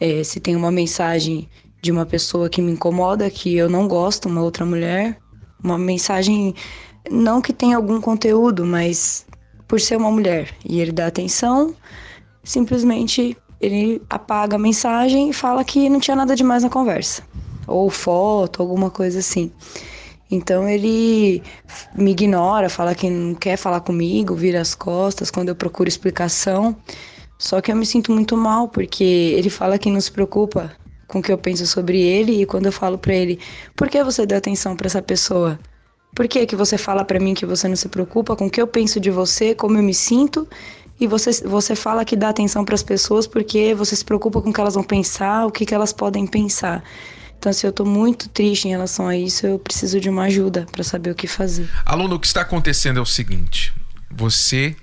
é, 0.00 0.24
se 0.24 0.40
tem 0.40 0.56
uma 0.56 0.70
mensagem 0.70 1.48
de 1.82 1.90
uma 1.90 2.06
pessoa 2.06 2.48
que 2.48 2.62
me 2.62 2.70
incomoda, 2.70 3.28
que 3.28 3.56
eu 3.56 3.68
não 3.68 3.88
gosto, 3.88 4.28
uma 4.28 4.40
outra 4.40 4.64
mulher, 4.64 5.18
uma 5.62 5.76
mensagem 5.76 6.54
não 7.10 7.42
que 7.42 7.52
tenha 7.52 7.76
algum 7.76 8.00
conteúdo, 8.00 8.64
mas 8.64 9.26
por 9.66 9.80
ser 9.80 9.96
uma 9.96 10.10
mulher 10.10 10.54
e 10.64 10.80
ele 10.80 10.92
dá 10.92 11.08
atenção, 11.08 11.74
simplesmente 12.44 13.36
ele 13.60 14.00
apaga 14.08 14.54
a 14.54 14.58
mensagem 14.58 15.30
e 15.30 15.32
fala 15.32 15.64
que 15.64 15.88
não 15.88 15.98
tinha 15.98 16.16
nada 16.16 16.36
demais 16.36 16.62
na 16.62 16.70
conversa, 16.70 17.24
ou 17.66 17.90
foto, 17.90 18.62
alguma 18.62 18.88
coisa 18.88 19.18
assim. 19.18 19.50
Então 20.30 20.68
ele 20.68 21.42
me 21.96 22.12
ignora, 22.12 22.70
fala 22.70 22.94
que 22.94 23.10
não 23.10 23.34
quer 23.34 23.56
falar 23.56 23.80
comigo, 23.80 24.36
vira 24.36 24.60
as 24.60 24.74
costas 24.74 25.30
quando 25.32 25.48
eu 25.48 25.56
procuro 25.56 25.88
explicação. 25.88 26.76
Só 27.38 27.60
que 27.60 27.72
eu 27.72 27.76
me 27.76 27.84
sinto 27.84 28.12
muito 28.12 28.36
mal 28.36 28.68
porque 28.68 29.04
ele 29.04 29.50
fala 29.50 29.76
que 29.78 29.90
não 29.90 30.00
se 30.00 30.10
preocupa 30.10 30.72
com 31.12 31.18
o 31.18 31.22
que 31.22 31.30
eu 31.30 31.36
penso 31.36 31.66
sobre 31.66 32.00
ele 32.00 32.40
e 32.40 32.46
quando 32.46 32.66
eu 32.66 32.72
falo 32.72 32.96
para 32.96 33.14
ele, 33.14 33.38
por 33.76 33.90
que 33.90 34.02
você 34.02 34.24
deu 34.24 34.38
atenção 34.38 34.74
para 34.74 34.86
essa 34.86 35.02
pessoa? 35.02 35.60
Por 36.14 36.26
que 36.26 36.46
que 36.46 36.56
você 36.56 36.78
fala 36.78 37.04
para 37.04 37.20
mim 37.20 37.34
que 37.34 37.44
você 37.44 37.68
não 37.68 37.76
se 37.76 37.88
preocupa 37.88 38.34
com 38.34 38.46
o 38.46 38.50
que 38.50 38.60
eu 38.60 38.66
penso 38.66 38.98
de 38.98 39.10
você, 39.10 39.54
como 39.54 39.76
eu 39.76 39.82
me 39.82 39.92
sinto? 39.92 40.48
E 40.98 41.06
você, 41.06 41.30
você 41.46 41.76
fala 41.76 42.04
que 42.04 42.16
dá 42.16 42.30
atenção 42.30 42.64
para 42.64 42.74
as 42.74 42.82
pessoas 42.82 43.26
porque 43.26 43.74
você 43.74 43.94
se 43.94 44.04
preocupa 44.04 44.40
com 44.40 44.48
o 44.48 44.52
que 44.52 44.60
elas 44.60 44.74
vão 44.74 44.84
pensar, 44.84 45.46
o 45.46 45.50
que, 45.50 45.66
que 45.66 45.74
elas 45.74 45.92
podem 45.92 46.26
pensar. 46.26 46.82
Então, 47.38 47.52
se 47.52 47.66
eu 47.66 47.70
estou 47.70 47.84
muito 47.84 48.28
triste 48.28 48.68
em 48.68 48.70
relação 48.70 49.06
a 49.06 49.16
isso, 49.16 49.46
eu 49.46 49.58
preciso 49.58 50.00
de 50.00 50.08
uma 50.08 50.24
ajuda 50.24 50.66
para 50.70 50.84
saber 50.84 51.10
o 51.10 51.14
que 51.14 51.26
fazer. 51.26 51.68
Aluno, 51.84 52.14
o 52.14 52.20
que 52.20 52.26
está 52.26 52.40
acontecendo 52.42 52.98
é 52.98 53.02
o 53.02 53.06
seguinte: 53.06 53.72
você 54.10 54.76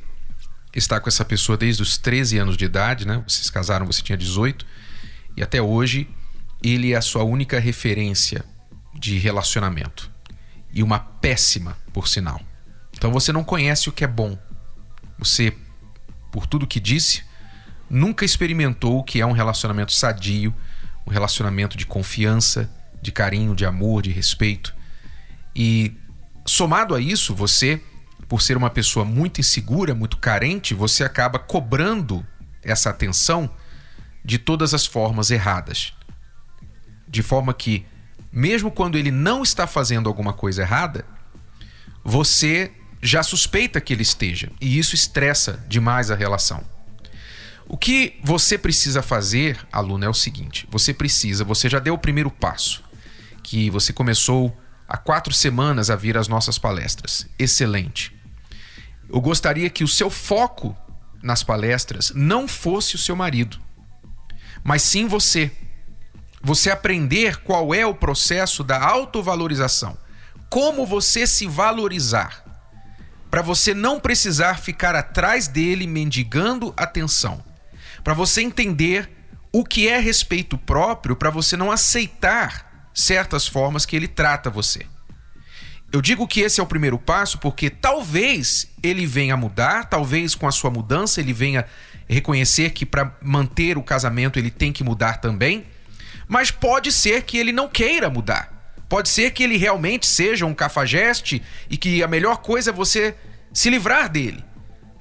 está 0.76 1.00
com 1.00 1.08
essa 1.08 1.24
pessoa 1.24 1.58
desde 1.58 1.82
os 1.82 1.98
13 1.98 2.38
anos 2.38 2.58
de 2.58 2.66
idade, 2.66 3.08
né? 3.08 3.24
Vocês 3.28 3.50
casaram, 3.50 3.86
você 3.86 4.02
tinha 4.02 4.18
18, 4.18 4.66
e 5.38 5.42
até 5.42 5.62
hoje 5.62 6.08
ele 6.62 6.94
é 6.94 6.98
a 6.98 7.02
sua 7.02 7.24
única 7.24 7.60
referência 7.60 8.44
de 8.94 9.18
relacionamento. 9.18 10.12
E 10.72 10.84
uma 10.84 11.00
péssima, 11.00 11.78
por 11.94 12.08
sinal. 12.08 12.40
Então 12.96 13.12
você 13.12 13.32
não 13.32 13.44
conhece 13.44 13.90
o 13.90 13.92
que 13.92 14.04
é 14.04 14.08
bom. 14.08 14.38
Você, 15.18 15.54
por 16.32 16.46
tudo 16.46 16.68
que 16.68 16.80
disse, 16.80 17.24
nunca 17.90 18.26
experimentou 18.26 19.00
o 19.00 19.04
que 19.04 19.22
é 19.22 19.26
um 19.26 19.32
relacionamento 19.32 19.94
sadio, 19.94 20.54
um 21.08 21.12
relacionamento 21.12 21.78
de 21.78 21.86
confiança, 21.86 22.70
de 23.02 23.12
carinho, 23.12 23.56
de 23.56 23.66
amor, 23.66 24.02
de 24.02 24.12
respeito. 24.12 24.76
E 25.56 25.96
somado 26.46 26.94
a 26.94 27.02
isso, 27.02 27.34
você, 27.34 27.82
por 28.28 28.42
ser 28.42 28.58
uma 28.58 28.70
pessoa 28.70 29.06
muito 29.06 29.40
insegura, 29.40 29.96
muito 29.96 30.18
carente, 30.18 30.74
você 30.74 31.04
acaba 31.04 31.40
cobrando 31.40 32.26
essa 32.62 32.90
atenção 32.90 33.50
de 34.24 34.38
todas 34.38 34.74
as 34.74 34.86
formas 34.86 35.32
erradas 35.32 35.94
de 37.10 37.24
forma 37.24 37.54
que, 37.54 37.86
mesmo 38.32 38.72
quando 38.72 38.98
ele 38.98 39.12
não 39.12 39.42
está 39.42 39.66
fazendo 39.66 40.08
alguma 40.08 40.32
coisa 40.32 40.62
errada, 40.62 41.06
você 42.04 42.72
já 43.02 43.24
suspeita 43.24 43.82
que 43.82 43.94
ele 43.94 44.04
esteja, 44.04 44.52
e 44.60 44.78
isso 44.78 44.94
estressa 44.94 45.64
demais 45.68 46.12
a 46.12 46.16
relação. 46.16 46.64
O 47.68 47.78
que 47.78 48.20
você 48.24 48.58
precisa 48.58 49.02
fazer, 49.02 49.60
aluno, 49.72 50.04
é 50.04 50.10
o 50.10 50.14
seguinte: 50.14 50.68
você 50.72 50.94
precisa, 50.94 51.44
você 51.44 51.70
já 51.70 51.80
deu 51.80 51.94
o 51.94 52.00
primeiro 52.00 52.32
passo, 52.32 52.84
que 53.44 53.70
você 53.70 53.94
começou 53.94 54.56
há 54.88 54.98
quatro 54.98 55.34
semanas 55.34 55.90
a 55.90 55.96
vir 55.96 56.18
às 56.18 56.28
nossas 56.28 56.58
palestras. 56.58 57.28
Excelente. 57.38 58.12
Eu 59.08 59.22
gostaria 59.22 59.70
que 59.70 59.84
o 59.84 59.88
seu 59.88 60.10
foco 60.10 60.76
nas 61.22 61.44
palestras 61.44 62.12
não 62.16 62.48
fosse 62.48 62.96
o 62.96 63.00
seu 63.00 63.16
marido, 63.16 63.60
mas 64.64 64.82
sim 64.82 65.08
você 65.08 65.52
você 66.42 66.70
aprender 66.70 67.38
qual 67.38 67.74
é 67.74 67.86
o 67.86 67.94
processo 67.94 68.64
da 68.64 68.82
autovalorização. 68.82 69.98
Como 70.50 70.86
você 70.86 71.28
se 71.28 71.46
valorizar. 71.48 72.44
Para 73.30 73.42
você 73.42 73.74
não 73.74 74.00
precisar 74.00 74.60
ficar 74.60 74.96
atrás 74.96 75.48
dele 75.48 75.86
mendigando 75.86 76.74
atenção. 76.76 77.44
Para 78.04 78.14
você 78.14 78.42
entender 78.42 79.10
o 79.52 79.64
que 79.64 79.88
é 79.88 80.00
respeito 80.00 80.58
próprio, 80.58 81.16
para 81.16 81.30
você 81.30 81.58
não 81.58 81.72
aceitar 81.72 82.90
certas 82.94 83.48
formas 83.48 83.86
que 83.86 83.96
ele 83.96 84.08
trata 84.08 84.50
você. 84.50 84.86
Eu 85.92 86.02
digo 86.02 86.28
que 86.28 86.42
esse 86.42 86.60
é 86.60 86.64
o 86.64 86.68
primeiro 86.68 87.00
passo 87.00 87.40
porque 87.40 87.70
talvez 87.70 88.68
ele 88.82 89.06
venha 89.06 89.36
mudar, 89.36 89.86
talvez 89.86 90.36
com 90.36 90.48
a 90.48 90.52
sua 90.52 90.70
mudança 90.70 91.20
ele 91.20 91.34
venha 91.34 91.66
reconhecer 92.08 92.72
que 92.72 92.86
para 92.86 93.16
manter 93.22 93.78
o 93.78 93.84
casamento 93.84 94.38
ele 94.38 94.52
tem 94.52 94.72
que 94.72 94.84
mudar 94.84 95.18
também 95.18 95.66
mas 96.30 96.52
pode 96.52 96.92
ser 96.92 97.24
que 97.24 97.40
ele 97.40 97.52
não 97.52 97.68
queira 97.68 98.08
mudar. 98.08 98.74
Pode 98.88 99.10
ser 99.10 99.32
que 99.32 99.44
ele 99.44 99.58
realmente 99.58 100.06
seja 100.06 100.46
um 100.46 100.54
cafajeste 100.54 101.42
e 101.68 101.76
que 101.76 102.04
a 102.04 102.08
melhor 102.08 102.38
coisa 102.38 102.70
é 102.70 102.74
você 102.74 103.16
se 103.52 103.70
livrar 103.70 104.08
dele. 104.08 104.46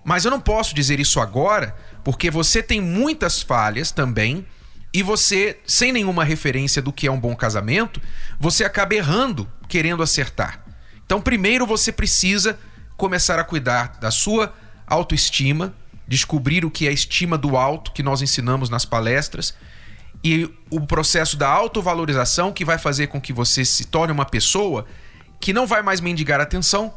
Mas 0.02 0.24
eu 0.24 0.30
não 0.30 0.40
posso 0.40 0.74
dizer 0.74 0.98
isso 0.98 1.20
agora, 1.20 1.76
porque 2.02 2.30
você 2.30 2.62
tem 2.62 2.80
muitas 2.80 3.42
falhas 3.42 3.90
também 3.90 4.46
e 4.92 5.02
você, 5.02 5.58
sem 5.66 5.92
nenhuma 5.92 6.24
referência 6.24 6.80
do 6.80 6.92
que 6.92 7.06
é 7.06 7.12
um 7.12 7.20
bom 7.20 7.36
casamento, 7.36 8.00
você 8.40 8.64
acaba 8.64 8.94
errando 8.94 9.46
querendo 9.68 10.02
acertar. 10.02 10.64
Então, 11.04 11.20
primeiro 11.20 11.66
você 11.66 11.92
precisa 11.92 12.58
começar 12.96 13.38
a 13.38 13.44
cuidar 13.44 13.98
da 14.00 14.10
sua 14.10 14.54
autoestima, 14.86 15.74
descobrir 16.06 16.64
o 16.64 16.70
que 16.70 16.86
é 16.86 16.88
a 16.88 16.92
estima 16.92 17.36
do 17.36 17.54
alto 17.54 17.92
que 17.92 18.02
nós 18.02 18.22
ensinamos 18.22 18.70
nas 18.70 18.86
palestras 18.86 19.54
e 20.22 20.50
o 20.70 20.80
processo 20.80 21.36
da 21.36 21.48
autovalorização 21.48 22.52
que 22.52 22.64
vai 22.64 22.78
fazer 22.78 23.06
com 23.06 23.20
que 23.20 23.32
você 23.32 23.64
se 23.64 23.84
torne 23.84 24.12
uma 24.12 24.24
pessoa 24.24 24.86
que 25.40 25.52
não 25.52 25.66
vai 25.66 25.82
mais 25.82 26.00
mendigar 26.00 26.40
atenção, 26.40 26.92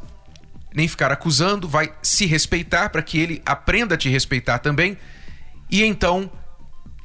nem 0.73 0.87
ficar 0.87 1.11
acusando, 1.11 1.67
vai 1.67 1.93
se 2.01 2.25
respeitar 2.25 2.89
para 2.89 3.01
que 3.01 3.19
ele 3.19 3.41
aprenda 3.45 3.95
a 3.95 3.97
te 3.97 4.09
respeitar 4.09 4.59
também. 4.59 4.97
E 5.69 5.83
então, 5.83 6.31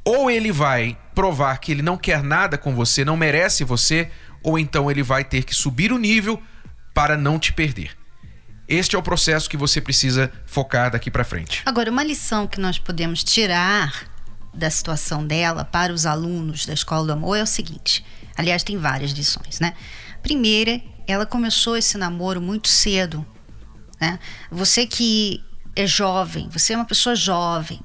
ou 0.05 0.31
ele 0.31 0.51
vai 0.51 0.97
provar 1.15 1.59
que 1.59 1.73
ele 1.73 1.83
não 1.83 1.97
quer 1.97 2.23
nada 2.23 2.57
com 2.57 2.75
você, 2.75 3.05
não 3.05 3.17
merece 3.17 3.65
você, 3.65 4.11
ou 4.43 4.59
então 4.59 4.91
ele 4.91 5.03
vai 5.03 5.25
ter 5.25 5.45
que 5.45 5.55
subir 5.55 5.93
o 5.93 5.99
nível 5.99 6.41
para 6.95 7.17
não 7.17 7.39
te 7.39 7.53
perder. 7.53 7.91
Este 8.69 8.97
é 8.97 8.99
o 8.99 9.03
processo 9.03 9.49
que 9.49 9.57
você 9.57 9.81
precisa 9.81 10.33
focar 10.45 10.91
daqui 10.91 11.11
para 11.11 11.23
frente. 11.23 11.63
Agora, 11.67 11.91
uma 11.91 12.03
lição 12.03 12.47
que 12.47 12.61
nós 12.61 12.79
podemos 12.79 13.23
tirar 13.23 14.16
da 14.57 14.71
situação 14.71 15.27
dela 15.27 15.65
para 15.65 15.93
os 15.93 16.07
alunos 16.07 16.67
da 16.67 16.73
Escola 16.73 17.07
do 17.07 17.13
Amor 17.13 17.37
é 17.37 17.43
o 17.43 17.47
seguinte: 17.47 18.05
aliás, 18.37 18.63
tem 18.63 18.77
várias 18.77 19.13
lições, 19.13 19.61
né? 19.61 19.75
Primeira, 20.23 20.81
ela 21.07 21.27
começou 21.27 21.77
esse 21.77 21.97
namoro 21.97 22.41
muito 22.41 22.69
cedo, 22.69 23.25
né? 24.01 24.19
Você 24.51 24.87
que 24.87 25.45
é 25.75 25.87
jovem, 25.87 26.49
você 26.49 26.73
é 26.73 26.77
uma 26.77 26.85
pessoa 26.85 27.15
jovem, 27.15 27.81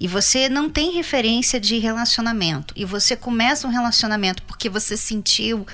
e 0.00 0.08
você 0.08 0.48
não 0.48 0.70
tem 0.70 0.92
referência 0.92 1.60
de 1.60 1.78
relacionamento 1.78 2.72
e 2.74 2.86
você 2.86 3.14
começa 3.14 3.68
um 3.68 3.70
relacionamento 3.70 4.42
porque 4.44 4.70
você 4.70 4.96
sentiu 4.96 5.66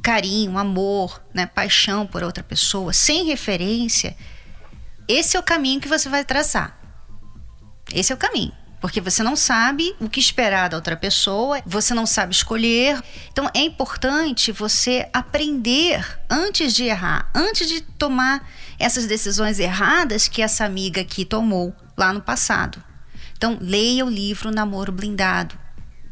carinho, 0.00 0.56
amor, 0.56 1.22
né, 1.34 1.44
paixão 1.44 2.06
por 2.06 2.22
outra 2.22 2.42
pessoa, 2.42 2.94
sem 2.94 3.26
referência, 3.26 4.16
esse 5.06 5.36
é 5.36 5.40
o 5.40 5.42
caminho 5.42 5.80
que 5.80 5.86
você 5.88 6.08
vai 6.08 6.24
traçar. 6.24 6.78
Esse 7.94 8.10
é 8.10 8.14
o 8.14 8.18
caminho. 8.18 8.52
Porque 8.82 9.00
você 9.00 9.22
não 9.22 9.36
sabe 9.36 9.94
o 10.00 10.10
que 10.10 10.18
esperar 10.18 10.68
da 10.68 10.76
outra 10.76 10.96
pessoa, 10.96 11.62
você 11.64 11.94
não 11.94 12.04
sabe 12.04 12.34
escolher. 12.34 13.00
Então 13.30 13.48
é 13.54 13.60
importante 13.60 14.50
você 14.50 15.08
aprender 15.12 16.04
antes 16.28 16.74
de 16.74 16.82
errar, 16.82 17.30
antes 17.32 17.68
de 17.68 17.80
tomar 17.80 18.44
essas 18.80 19.06
decisões 19.06 19.60
erradas 19.60 20.26
que 20.26 20.42
essa 20.42 20.64
amiga 20.64 21.00
aqui 21.00 21.24
tomou 21.24 21.72
lá 21.96 22.12
no 22.12 22.20
passado. 22.20 22.82
Então, 23.36 23.56
leia 23.60 24.04
o 24.04 24.10
livro 24.10 24.50
Namoro 24.50 24.90
Blindado. 24.90 25.56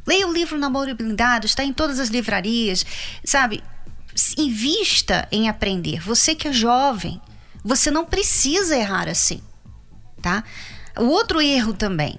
Leia 0.07 0.27
o 0.27 0.33
livro 0.33 0.57
Namoro 0.57 0.95
Blindado, 0.95 1.47
está 1.47 1.65
em 1.65 1.73
todas 1.73 1.99
as 1.99 2.09
livrarias, 2.09 2.87
sabe? 3.25 3.63
invista 4.37 5.27
em 5.31 5.49
aprender. 5.49 6.01
Você 6.01 6.35
que 6.35 6.49
é 6.49 6.53
jovem, 6.53 7.21
você 7.65 7.91
não 7.91 8.05
precisa 8.05 8.77
errar 8.77 9.09
assim, 9.09 9.41
tá? 10.21 10.43
O 10.97 11.05
outro 11.05 11.41
erro 11.41 11.73
também 11.73 12.19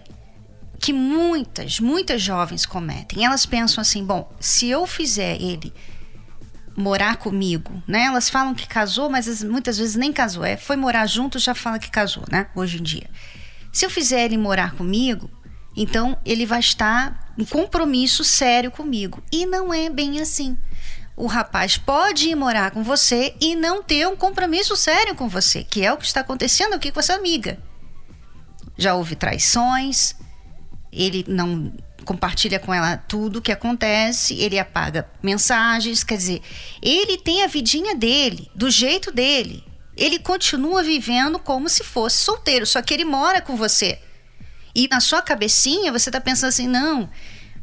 que 0.82 0.92
muitas, 0.92 1.80
muitas 1.80 2.22
jovens 2.22 2.66
cometem, 2.66 3.24
elas 3.24 3.46
pensam 3.46 3.82
assim, 3.82 4.04
bom, 4.04 4.32
se 4.40 4.68
eu 4.68 4.88
fizer 4.88 5.40
ele 5.40 5.74
morar 6.76 7.18
comigo, 7.18 7.84
né? 7.88 8.06
Elas 8.06 8.30
falam 8.30 8.56
que 8.56 8.68
casou, 8.68 9.10
mas 9.10 9.44
muitas 9.44 9.78
vezes 9.78 9.96
nem 9.96 10.12
casou. 10.12 10.44
É, 10.44 10.58
foi 10.58 10.76
morar 10.76 11.06
junto, 11.06 11.38
já 11.38 11.54
fala 11.54 11.78
que 11.78 11.92
casou, 11.92 12.24
né? 12.32 12.48
Hoje 12.56 12.80
em 12.80 12.84
dia. 12.84 13.10
Se 13.72 13.86
eu 13.86 13.90
fizer 13.90 14.26
ele 14.26 14.38
morar 14.38 14.74
comigo, 14.74 15.30
então 15.76 16.18
ele 16.26 16.46
vai 16.46 16.60
estar 16.60 17.34
em 17.38 17.46
compromisso 17.46 18.24
sério 18.24 18.72
comigo. 18.72 19.22
E 19.32 19.46
não 19.46 19.74
é 19.74 19.90
bem 19.90 20.20
assim 20.20 20.58
o 21.22 21.28
rapaz 21.28 21.78
pode 21.78 22.30
ir 22.30 22.36
morar 22.36 22.72
com 22.72 22.84
você 22.84 23.36
e 23.40 23.56
não 23.56 23.84
ter 23.84 24.08
um 24.08 24.16
compromisso 24.16 24.76
sério 24.76 25.14
com 25.14 25.28
você, 25.28 25.64
que 25.64 25.86
é 25.86 25.94
o 25.94 25.98
que 25.98 26.06
está 26.06 26.22
acontecendo 26.22 26.74
aqui 26.74 26.92
com 26.92 27.00
essa 27.00 27.14
amiga. 27.14 27.60
Já 28.76 28.96
houve 28.96 29.16
traições, 29.16 30.16
ele 30.92 31.26
não 31.28 31.72
compartilha 32.04 32.60
com 32.60 32.74
ela 32.74 32.98
tudo 32.98 33.38
o 33.38 33.42
que 33.42 33.52
acontece, 33.52 34.34
ele 34.36 34.58
apaga 34.58 35.08
mensagens, 35.22 36.04
quer 36.04 36.18
dizer, 36.18 36.42
ele 36.82 37.18
tem 37.18 37.44
a 37.44 37.48
vidinha 37.48 37.96
dele, 37.96 38.50
do 38.56 38.70
jeito 38.70 39.12
dele. 39.12 39.64
Ele 39.96 40.18
continua 40.18 40.82
vivendo 40.82 41.38
como 41.38 41.70
se 41.70 41.84
fosse 41.84 42.18
solteiro, 42.18 42.66
só 42.66 42.82
que 42.82 42.94
ele 42.94 43.06
mora 43.06 43.42
com 43.42 43.56
você. 43.56 44.00
E 44.74 44.88
na 44.88 45.00
sua 45.00 45.22
cabecinha 45.22 45.92
você 45.92 46.10
está 46.10 46.20
pensando 46.20 46.50
assim: 46.50 46.68
não, 46.68 47.10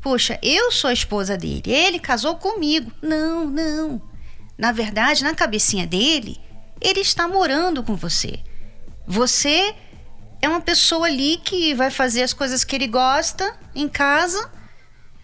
Poxa, 0.00 0.38
eu 0.42 0.70
sou 0.70 0.90
a 0.90 0.92
esposa 0.92 1.36
dele, 1.36 1.62
ele 1.66 1.98
casou 1.98 2.36
comigo. 2.36 2.92
Não, 3.02 3.46
não. 3.46 4.00
Na 4.56 4.72
verdade, 4.72 5.24
na 5.24 5.34
cabecinha 5.34 5.86
dele, 5.86 6.38
ele 6.80 7.00
está 7.00 7.26
morando 7.26 7.82
com 7.82 7.96
você. 7.96 8.38
Você 9.06 9.74
é 10.40 10.48
uma 10.48 10.60
pessoa 10.60 11.06
ali 11.06 11.38
que 11.38 11.74
vai 11.74 11.90
fazer 11.90 12.22
as 12.22 12.32
coisas 12.32 12.64
que 12.64 12.76
ele 12.76 12.86
gosta 12.86 13.56
em 13.74 13.88
casa 13.88 14.50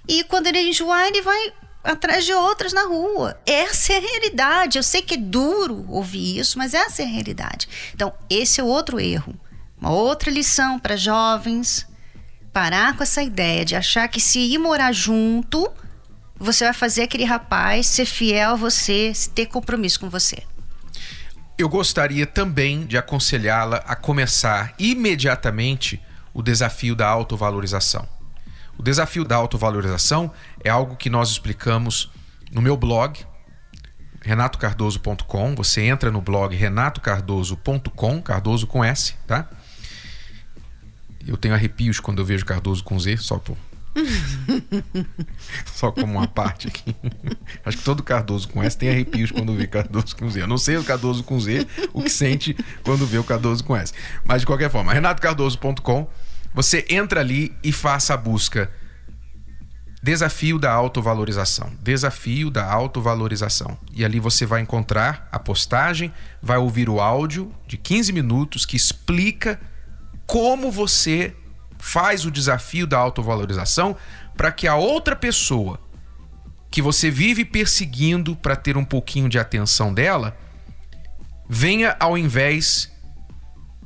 e 0.09 0.25
quando 0.25 0.47
ele 0.47 0.61
enjoar, 0.61 1.07
ele 1.07 1.23
vai 1.23 1.53
atrás 1.83 2.25
de 2.25 2.33
outras 2.33 2.73
na 2.73 2.85
rua. 2.85 3.39
Essa 3.47 3.93
é 3.93 3.97
a 3.99 4.01
realidade. 4.01 4.79
Eu 4.79 4.83
sei 4.83 5.03
que 5.03 5.15
é 5.15 5.19
duro 5.19 5.85
ouvir 5.89 6.39
isso, 6.39 6.59
mas 6.59 6.75
essa 6.75 7.03
é 7.03 7.05
a 7.05 7.09
realidade. 7.09 7.69
Então, 7.95 8.13
esse 8.29 8.61
é 8.61 8.65
outro 8.65 8.99
erro. 8.99 9.35
Uma 9.81 9.93
outra 9.93 10.31
lição 10.31 10.79
para 10.79 10.97
jovens 10.97 11.87
parar 12.53 12.97
com 12.97 13.03
essa 13.03 13.23
ideia 13.23 13.65
de 13.65 13.75
achar 13.75 14.09
que 14.09 14.21
se 14.21 14.39
ir 14.39 14.59
morar 14.59 14.93
junto, 14.93 15.71
você 16.37 16.65
vai 16.65 16.73
fazer 16.73 17.03
aquele 17.03 17.25
rapaz 17.25 17.87
ser 17.89 18.07
fiel 18.07 18.53
a 18.53 18.57
você, 18.57 19.13
ter 19.35 19.47
compromisso 19.47 20.01
com 20.01 20.09
você. 20.09 20.43
Eu 21.57 21.69
gostaria 21.69 22.27
também 22.27 22.85
de 22.85 22.99
aconselhá-la 22.99 23.77
a 23.87 23.95
começar 23.95 24.75
imediatamente 24.77 26.03
o 26.33 26.43
desafio 26.43 26.97
da 26.97 27.07
autovalorização. 27.07 28.09
O 28.77 28.83
desafio 28.83 29.25
da 29.25 29.37
autovalorização 29.37 30.33
é 30.65 30.69
algo 30.69 30.97
que 30.97 31.09
nós 31.09 31.31
explicamos 31.31 32.11
no 32.51 32.61
meu 32.61 32.77
blog, 32.77 33.25
renatocardoso.com. 34.21 35.55
Você 35.55 35.83
entra 35.83 36.11
no 36.11 36.21
blog 36.21 36.57
renatocardoso.com, 36.57 38.21
Cardoso 38.21 38.67
com 38.67 38.83
S, 38.83 39.15
tá? 39.25 39.49
Eu 41.25 41.37
tenho 41.37 41.55
arrepios 41.55 42.01
quando 42.01 42.19
eu 42.19 42.25
vejo 42.25 42.45
Cardoso 42.45 42.83
com 42.83 42.99
Z, 42.99 43.19
só 43.19 43.39
por. 43.39 43.57
só 45.67 45.91
como 45.93 46.15
uma 46.15 46.27
parte 46.27 46.69
aqui. 46.69 46.95
Acho 47.65 47.79
que 47.79 47.85
todo 47.85 48.03
Cardoso 48.03 48.49
com 48.49 48.63
S 48.63 48.77
tem 48.77 48.91
arrepios 48.91 49.31
quando 49.31 49.55
vê 49.55 49.67
Cardoso 49.67 50.17
com 50.17 50.29
Z. 50.29 50.43
Eu 50.43 50.47
não 50.47 50.59
sei 50.59 50.77
o 50.77 50.85
Cardoso 50.85 51.23
com 51.23 51.39
Z, 51.39 51.67
o 51.93 52.03
que 52.03 52.11
sente 52.11 52.57
quando 52.83 53.07
vê 53.07 53.19
o 53.19 53.25
Cardoso 53.25 53.63
com 53.65 53.77
S. 53.77 53.93
Mas 54.25 54.41
de 54.43 54.47
qualquer 54.47 54.71
forma, 54.71 54.93
renatocardoso.com, 54.93 56.09
você 56.53 56.85
entra 56.89 57.21
ali 57.21 57.55
e 57.63 57.73
faça 57.73 58.15
a 58.15 58.17
busca. 58.17 58.71
Desafio 60.03 60.59
da 60.59 60.71
autovalorização. 60.71 61.73
Desafio 61.81 62.51
da 62.51 62.71
autovalorização. 62.71 63.79
E 63.95 64.05
ali 64.05 64.21
você 64.21 64.45
vai 64.45 64.61
encontrar 64.61 65.29
a 65.33 65.39
postagem, 65.39 66.13
vai 66.43 66.59
ouvir 66.59 66.91
o 66.91 67.01
áudio 67.01 67.51
de 67.67 67.79
15 67.79 68.13
minutos 68.13 68.67
que 68.67 68.77
explica 68.77 69.59
como 70.27 70.71
você 70.71 71.35
faz 71.85 72.25
o 72.25 72.31
desafio 72.31 72.87
da 72.87 72.97
autovalorização 72.97 73.95
para 74.35 74.51
que 74.51 74.67
a 74.67 74.75
outra 74.75 75.15
pessoa 75.15 75.79
que 76.71 76.81
você 76.81 77.11
vive 77.11 77.45
perseguindo 77.45 78.35
para 78.35 78.57
ter 78.57 78.79
um 78.79 78.85
pouquinho 78.85 79.29
de 79.29 79.39
atenção 79.39 79.93
dela 79.93 80.35
venha 81.47 81.95
ao 82.01 82.17
invés 82.17 82.91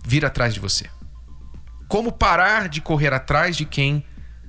vir 0.06 0.24
atrás 0.24 0.54
de 0.54 0.60
você. 0.60 0.88
Como 1.88 2.12
parar 2.12 2.68
de 2.68 2.80
correr 2.80 3.12
atrás 3.12 3.56
de 3.56 3.64
quem 3.64 4.04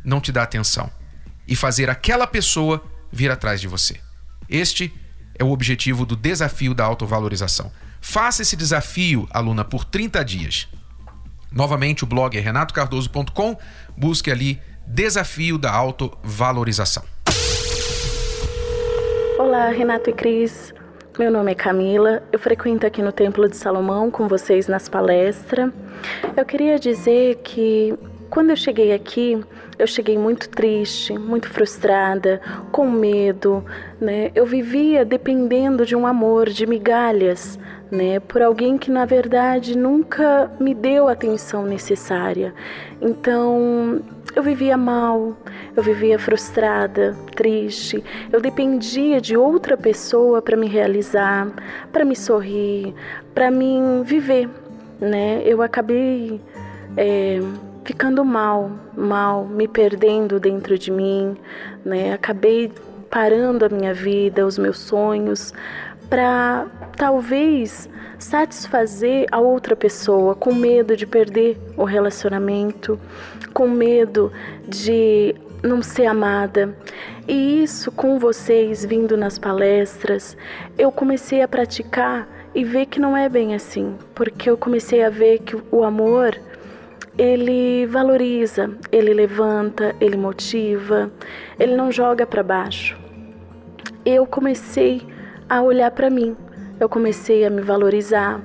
não 0.06 0.22
te 0.22 0.32
dá 0.32 0.44
atenção 0.44 0.90
e 1.48 1.56
fazer 1.56 1.90
aquela 1.90 2.28
pessoa 2.28 2.86
vir 3.12 3.32
atrás 3.32 3.60
de 3.60 3.68
você. 3.68 4.00
Este 4.48 4.94
é 5.34 5.44
o 5.44 5.50
objetivo 5.50 6.06
do 6.06 6.16
desafio 6.16 6.76
da 6.76 6.86
autovalorização. 6.86 7.72
Faça 8.00 8.44
esse 8.44 8.56
desafio, 8.56 9.28
aluna, 9.32 9.66
por 9.66 9.84
30 9.84 10.24
dias. 10.24 10.68
Novamente, 11.52 12.04
o 12.04 12.08
blog 12.08 12.38
é 12.38 12.42
renatocardoso.com. 12.42 13.58
Busque 13.98 14.32
ali 14.32 14.60
Desafio 14.86 15.58
da 15.58 15.72
Autovalorização. 15.72 17.04
Olá, 19.38 19.70
Renato 19.70 20.10
e 20.10 20.14
Cris. 20.14 20.74
Meu 21.18 21.32
nome 21.32 21.52
é 21.52 21.56
Camila. 21.56 22.24
Eu 22.32 22.40
frequento 22.40 22.86
aqui 22.86 23.02
no 23.02 23.12
Templo 23.12 23.48
de 23.50 23.58
Salomão 23.58 24.10
com 24.10 24.28
vocês 24.28 24.68
nas 24.68 24.88
palestras. 24.88 25.72
Eu 26.36 26.46
queria 26.46 26.80
dizer 26.80 27.38
que 27.44 27.94
quando 28.30 28.52
eu 28.52 28.56
cheguei 28.56 28.94
aqui, 28.94 29.40
eu 29.80 29.88
cheguei 29.88 30.18
muito 30.18 30.50
triste, 30.50 31.18
muito 31.18 31.50
frustrada, 31.50 32.42
com 32.70 32.92
medo, 32.92 33.64
né? 34.00 34.30
Eu 34.36 34.46
vivia 34.46 35.06
dependendo 35.06 35.86
de 35.86 35.96
um 35.96 36.06
amor, 36.06 36.50
de 36.50 36.68
migalhas, 36.68 37.58
né, 37.90 38.20
por 38.20 38.42
alguém 38.42 38.78
que 38.78 38.92
na 38.92 39.04
verdade 39.04 39.76
nunca 39.76 40.52
me 40.60 40.76
deu 40.76 41.08
a 41.08 41.14
atenção 41.14 41.66
necessária. 41.66 42.54
Então, 43.02 44.02
eu 44.36 44.44
vivia 44.44 44.78
mal, 44.78 45.36
eu 45.76 45.82
vivia 45.82 46.20
frustrada, 46.20 47.16
triste. 47.36 48.04
Eu 48.32 48.42
dependia 48.42 49.20
de 49.20 49.36
outra 49.36 49.76
pessoa 49.78 50.42
para 50.42 50.58
me 50.58 50.68
realizar, 50.68 51.48
para 51.92 52.06
me 52.06 52.16
sorrir, 52.16 52.94
para 53.34 53.50
me 53.50 54.04
viver, 54.04 54.50
né? 55.00 55.42
Eu 55.46 55.62
acabei 55.62 56.40
é, 56.96 57.40
ficando 57.90 58.24
mal, 58.24 58.70
mal, 58.96 59.46
me 59.46 59.68
perdendo 59.68 60.40
dentro 60.40 60.78
de 60.78 60.92
mim, 60.92 61.36
né? 61.84 62.14
Acabei 62.14 62.72
parando 63.10 63.66
a 63.66 63.70
minha 63.70 63.96
vida, 63.96 64.46
os 64.46 64.60
meus 64.60 64.78
sonhos, 64.78 65.52
para 66.08 66.68
talvez 66.96 67.90
satisfazer 68.20 69.26
a 69.32 69.40
outra 69.40 69.76
pessoa 69.76 70.36
com 70.36 70.54
medo 70.54 70.96
de 70.96 71.08
perder 71.08 71.58
o 71.76 71.84
relacionamento, 71.84 73.00
com 73.56 73.68
medo 73.68 74.32
de 74.68 75.34
não 75.64 75.82
ser 75.82 76.06
amada. 76.06 76.78
E 77.28 77.64
isso 77.64 77.92
com 77.92 78.20
vocês 78.20 78.86
vindo 78.86 79.18
nas 79.18 79.40
palestras, 79.40 80.38
eu 80.78 80.92
comecei 80.92 81.42
a 81.42 81.48
praticar 81.48 82.28
e 82.54 82.64
ver 82.64 82.86
que 82.86 83.00
não 83.00 83.18
é 83.18 83.28
bem 83.28 83.56
assim, 83.56 83.96
porque 84.14 84.48
eu 84.48 84.56
comecei 84.56 85.04
a 85.04 85.10
ver 85.10 85.40
que 85.40 85.58
o 85.72 85.84
amor 85.84 86.40
ele 87.20 87.86
valoriza, 87.86 88.72
ele 88.94 89.14
levanta, 89.14 89.94
ele 90.00 90.16
motiva, 90.16 91.12
ele 91.60 91.76
não 91.76 91.92
joga 91.92 92.26
para 92.26 92.42
baixo. 92.42 92.98
Eu 94.06 94.26
comecei 94.26 95.06
a 95.50 95.62
olhar 95.62 95.92
para 95.92 96.10
mim, 96.10 96.38
eu 96.80 96.88
comecei 96.88 97.44
a 97.44 97.50
me 97.50 97.62
valorizar, 97.62 98.40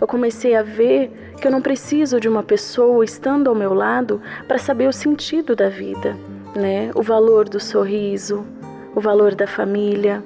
eu 0.00 0.06
comecei 0.06 0.54
a 0.54 0.62
ver 0.62 1.10
que 1.40 1.48
eu 1.48 1.50
não 1.50 1.60
preciso 1.60 2.20
de 2.20 2.28
uma 2.28 2.44
pessoa 2.44 3.04
estando 3.04 3.48
ao 3.48 3.56
meu 3.56 3.74
lado 3.74 4.22
para 4.46 4.56
saber 4.56 4.88
o 4.88 4.92
sentido 4.92 5.56
da 5.56 5.68
vida, 5.68 6.16
né? 6.54 6.92
O 6.94 7.02
valor 7.02 7.48
do 7.48 7.58
sorriso, 7.58 8.46
o 8.94 9.00
valor 9.00 9.34
da 9.34 9.48
família. 9.48 10.22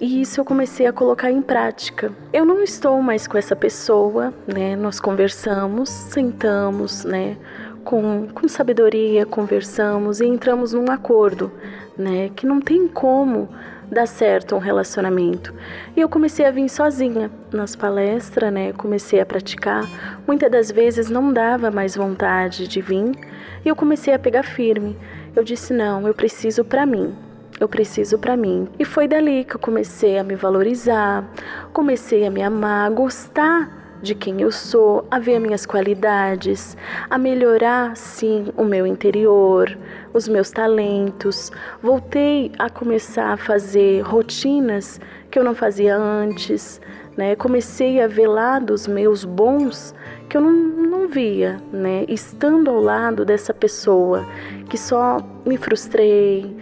E 0.00 0.20
isso 0.20 0.40
eu 0.40 0.44
comecei 0.44 0.86
a 0.86 0.92
colocar 0.92 1.28
em 1.28 1.42
prática. 1.42 2.12
Eu 2.32 2.44
não 2.44 2.62
estou 2.62 3.02
mais 3.02 3.26
com 3.26 3.36
essa 3.36 3.56
pessoa, 3.56 4.32
né? 4.46 4.76
Nós 4.76 5.00
conversamos, 5.00 5.88
sentamos, 5.88 7.04
né? 7.04 7.36
Com, 7.82 8.28
com 8.28 8.46
sabedoria, 8.46 9.26
conversamos 9.26 10.20
e 10.20 10.26
entramos 10.26 10.72
num 10.72 10.88
acordo, 10.88 11.50
né? 11.96 12.30
Que 12.36 12.46
não 12.46 12.60
tem 12.60 12.86
como 12.86 13.48
dar 13.90 14.06
certo 14.06 14.54
um 14.54 14.60
relacionamento. 14.60 15.52
E 15.96 16.00
eu 16.00 16.08
comecei 16.08 16.46
a 16.46 16.52
vir 16.52 16.68
sozinha 16.68 17.28
nas 17.52 17.74
palestras, 17.74 18.52
né? 18.52 18.72
Comecei 18.74 19.20
a 19.20 19.26
praticar. 19.26 19.84
Muitas 20.24 20.48
das 20.48 20.70
vezes 20.70 21.10
não 21.10 21.32
dava 21.32 21.72
mais 21.72 21.96
vontade 21.96 22.68
de 22.68 22.80
vir 22.80 23.16
e 23.64 23.68
eu 23.68 23.74
comecei 23.74 24.14
a 24.14 24.18
pegar 24.18 24.44
firme. 24.44 24.96
Eu 25.34 25.42
disse: 25.42 25.72
"Não, 25.72 26.06
eu 26.06 26.14
preciso 26.14 26.64
para 26.64 26.86
mim 26.86 27.16
eu 27.60 27.68
preciso 27.68 28.18
para 28.18 28.36
mim. 28.36 28.68
E 28.78 28.84
foi 28.84 29.08
dali 29.08 29.44
que 29.44 29.56
eu 29.56 29.60
comecei 29.60 30.18
a 30.18 30.24
me 30.24 30.34
valorizar, 30.34 31.24
comecei 31.72 32.26
a 32.26 32.30
me 32.30 32.42
amar, 32.42 32.86
a 32.86 32.90
gostar 32.90 33.78
de 34.00 34.14
quem 34.14 34.40
eu 34.40 34.52
sou, 34.52 35.04
a 35.10 35.18
ver 35.18 35.40
minhas 35.40 35.66
qualidades, 35.66 36.76
a 37.10 37.18
melhorar 37.18 37.96
sim 37.96 38.46
o 38.56 38.64
meu 38.64 38.86
interior, 38.86 39.76
os 40.12 40.28
meus 40.28 40.50
talentos. 40.50 41.50
Voltei 41.82 42.52
a 42.58 42.70
começar 42.70 43.32
a 43.32 43.36
fazer 43.36 44.02
rotinas 44.02 45.00
que 45.30 45.38
eu 45.38 45.44
não 45.44 45.54
fazia 45.54 45.96
antes, 45.96 46.80
né? 47.16 47.34
Comecei 47.34 48.00
a 48.00 48.06
ver 48.06 48.28
lados 48.28 48.86
meus 48.86 49.24
bons 49.24 49.94
que 50.28 50.36
eu 50.36 50.40
não, 50.40 50.52
não 50.52 51.08
via, 51.08 51.60
né? 51.72 52.04
Estando 52.08 52.70
ao 52.70 52.80
lado 52.80 53.24
dessa 53.24 53.52
pessoa 53.52 54.24
que 54.68 54.78
só 54.78 55.18
me 55.44 55.56
frustrei, 55.56 56.56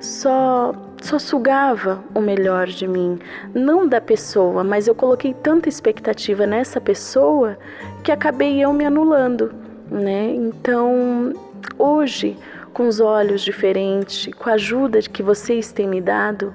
só 0.00 0.74
só 1.02 1.18
sugava 1.18 2.02
o 2.14 2.20
melhor 2.20 2.66
de 2.66 2.88
mim, 2.88 3.18
não 3.54 3.86
da 3.86 4.00
pessoa, 4.00 4.64
mas 4.64 4.88
eu 4.88 4.94
coloquei 4.94 5.34
tanta 5.34 5.68
expectativa 5.68 6.46
nessa 6.46 6.80
pessoa 6.80 7.56
que 8.02 8.10
acabei 8.10 8.60
eu 8.60 8.72
me 8.72 8.84
anulando, 8.84 9.54
né? 9.90 10.34
Então, 10.34 11.32
hoje, 11.78 12.36
com 12.72 12.88
os 12.88 12.98
olhos 12.98 13.42
diferentes, 13.42 14.28
com 14.34 14.50
a 14.50 14.54
ajuda 14.54 15.00
que 15.00 15.22
vocês 15.22 15.70
têm 15.70 15.86
me 15.86 16.00
dado, 16.00 16.52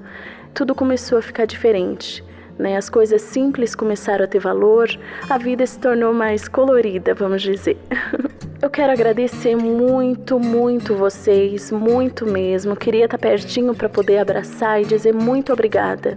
tudo 0.52 0.74
começou 0.74 1.18
a 1.18 1.22
ficar 1.22 1.46
diferente. 1.46 2.22
Né? 2.58 2.76
As 2.76 2.90
coisas 2.90 3.22
simples 3.22 3.74
começaram 3.74 4.24
a 4.24 4.28
ter 4.28 4.38
valor, 4.38 4.88
a 5.28 5.38
vida 5.38 5.66
se 5.66 5.78
tornou 5.78 6.12
mais 6.12 6.46
colorida, 6.46 7.14
vamos 7.14 7.42
dizer. 7.42 7.76
Eu 8.62 8.70
quero 8.70 8.92
agradecer 8.92 9.56
muito, 9.56 10.38
muito 10.38 10.94
vocês, 10.94 11.72
muito 11.72 12.24
mesmo. 12.24 12.76
Queria 12.76 13.06
estar 13.06 13.18
pertinho 13.18 13.74
para 13.74 13.88
poder 13.88 14.18
abraçar 14.18 14.80
e 14.80 14.84
dizer 14.84 15.12
muito 15.12 15.52
obrigada, 15.52 16.16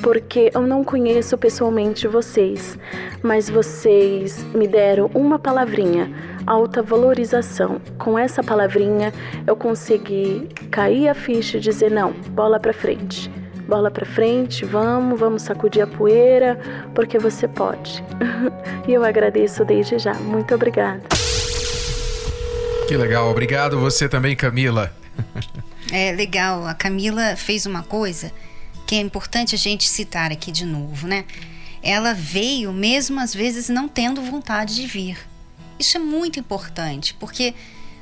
porque 0.00 0.50
eu 0.54 0.66
não 0.66 0.84
conheço 0.84 1.38
pessoalmente 1.38 2.06
vocês, 2.06 2.78
mas 3.22 3.48
vocês 3.48 4.44
me 4.54 4.68
deram 4.68 5.10
uma 5.14 5.38
palavrinha, 5.38 6.12
alta 6.46 6.82
valorização. 6.82 7.80
Com 7.98 8.18
essa 8.18 8.42
palavrinha 8.42 9.10
eu 9.46 9.56
consegui 9.56 10.50
cair 10.70 11.08
a 11.08 11.14
ficha 11.14 11.56
e 11.56 11.60
dizer 11.60 11.90
não, 11.90 12.12
bola 12.32 12.60
para 12.60 12.74
frente. 12.74 13.32
Bola 13.66 13.90
para 13.90 14.04
frente, 14.04 14.66
vamos, 14.66 15.18
vamos 15.18 15.42
sacudir 15.42 15.82
a 15.82 15.86
poeira, 15.86 16.58
porque 16.94 17.18
você 17.18 17.48
pode. 17.48 18.04
e 18.86 18.92
eu 18.92 19.02
agradeço 19.02 19.64
desde 19.64 19.98
já. 19.98 20.12
Muito 20.12 20.54
obrigada. 20.54 21.25
Que 22.86 22.96
legal, 22.96 23.28
obrigado 23.28 23.80
você 23.80 24.08
também, 24.08 24.36
Camila. 24.36 24.94
É 25.90 26.12
legal, 26.12 26.66
a 26.66 26.74
Camila 26.74 27.36
fez 27.36 27.66
uma 27.66 27.82
coisa 27.82 28.32
que 28.86 28.94
é 28.94 29.00
importante 29.00 29.54
a 29.54 29.58
gente 29.58 29.88
citar 29.88 30.30
aqui 30.30 30.52
de 30.52 30.64
novo, 30.64 31.08
né? 31.08 31.24
Ela 31.82 32.12
veio 32.12 32.72
mesmo 32.72 33.20
às 33.20 33.34
vezes 33.34 33.68
não 33.68 33.88
tendo 33.88 34.22
vontade 34.22 34.76
de 34.76 34.86
vir. 34.86 35.18
Isso 35.78 35.96
é 35.96 36.00
muito 36.00 36.38
importante, 36.38 37.14
porque 37.14 37.54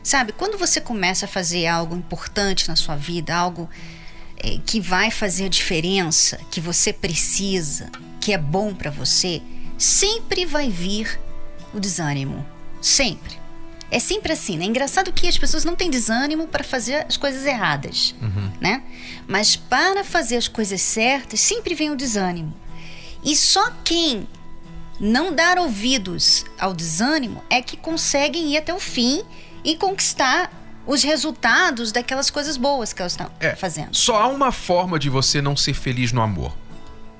sabe, 0.02 0.32
quando 0.32 0.58
você 0.58 0.80
começa 0.80 1.24
a 1.24 1.28
fazer 1.28 1.66
algo 1.66 1.96
importante 1.96 2.68
na 2.68 2.76
sua 2.76 2.94
vida, 2.94 3.34
algo 3.34 3.68
é, 4.36 4.58
que 4.66 4.80
vai 4.80 5.10
fazer 5.10 5.46
a 5.46 5.48
diferença, 5.48 6.38
que 6.50 6.60
você 6.60 6.92
precisa, 6.92 7.90
que 8.20 8.32
é 8.32 8.38
bom 8.38 8.74
para 8.74 8.90
você, 8.90 9.40
sempre 9.78 10.44
vai 10.44 10.68
vir 10.68 11.18
o 11.72 11.80
desânimo, 11.80 12.46
sempre. 12.80 13.43
É 13.94 14.00
sempre 14.00 14.32
assim, 14.32 14.56
né? 14.56 14.64
Engraçado 14.64 15.12
que 15.12 15.28
as 15.28 15.38
pessoas 15.38 15.64
não 15.64 15.76
têm 15.76 15.88
desânimo 15.88 16.48
para 16.48 16.64
fazer 16.64 17.06
as 17.08 17.16
coisas 17.16 17.46
erradas, 17.46 18.12
uhum. 18.20 18.50
né? 18.60 18.82
Mas 19.28 19.54
para 19.54 20.02
fazer 20.02 20.36
as 20.36 20.48
coisas 20.48 20.82
certas, 20.82 21.38
sempre 21.38 21.76
vem 21.76 21.92
o 21.92 21.96
desânimo. 21.96 22.52
E 23.22 23.36
só 23.36 23.70
quem 23.84 24.26
não 24.98 25.32
dar 25.32 25.58
ouvidos 25.60 26.44
ao 26.58 26.74
desânimo 26.74 27.40
é 27.48 27.62
que 27.62 27.76
conseguem 27.76 28.54
ir 28.54 28.56
até 28.56 28.74
o 28.74 28.80
fim 28.80 29.22
e 29.62 29.76
conquistar 29.76 30.50
os 30.84 31.04
resultados 31.04 31.92
daquelas 31.92 32.30
coisas 32.30 32.56
boas 32.56 32.92
que 32.92 33.00
elas 33.00 33.12
estão 33.12 33.30
é, 33.38 33.54
fazendo. 33.54 33.94
Só 33.94 34.16
há 34.16 34.26
uma 34.26 34.50
forma 34.50 34.98
de 34.98 35.08
você 35.08 35.40
não 35.40 35.56
ser 35.56 35.74
feliz 35.74 36.10
no 36.10 36.20
amor. 36.20 36.52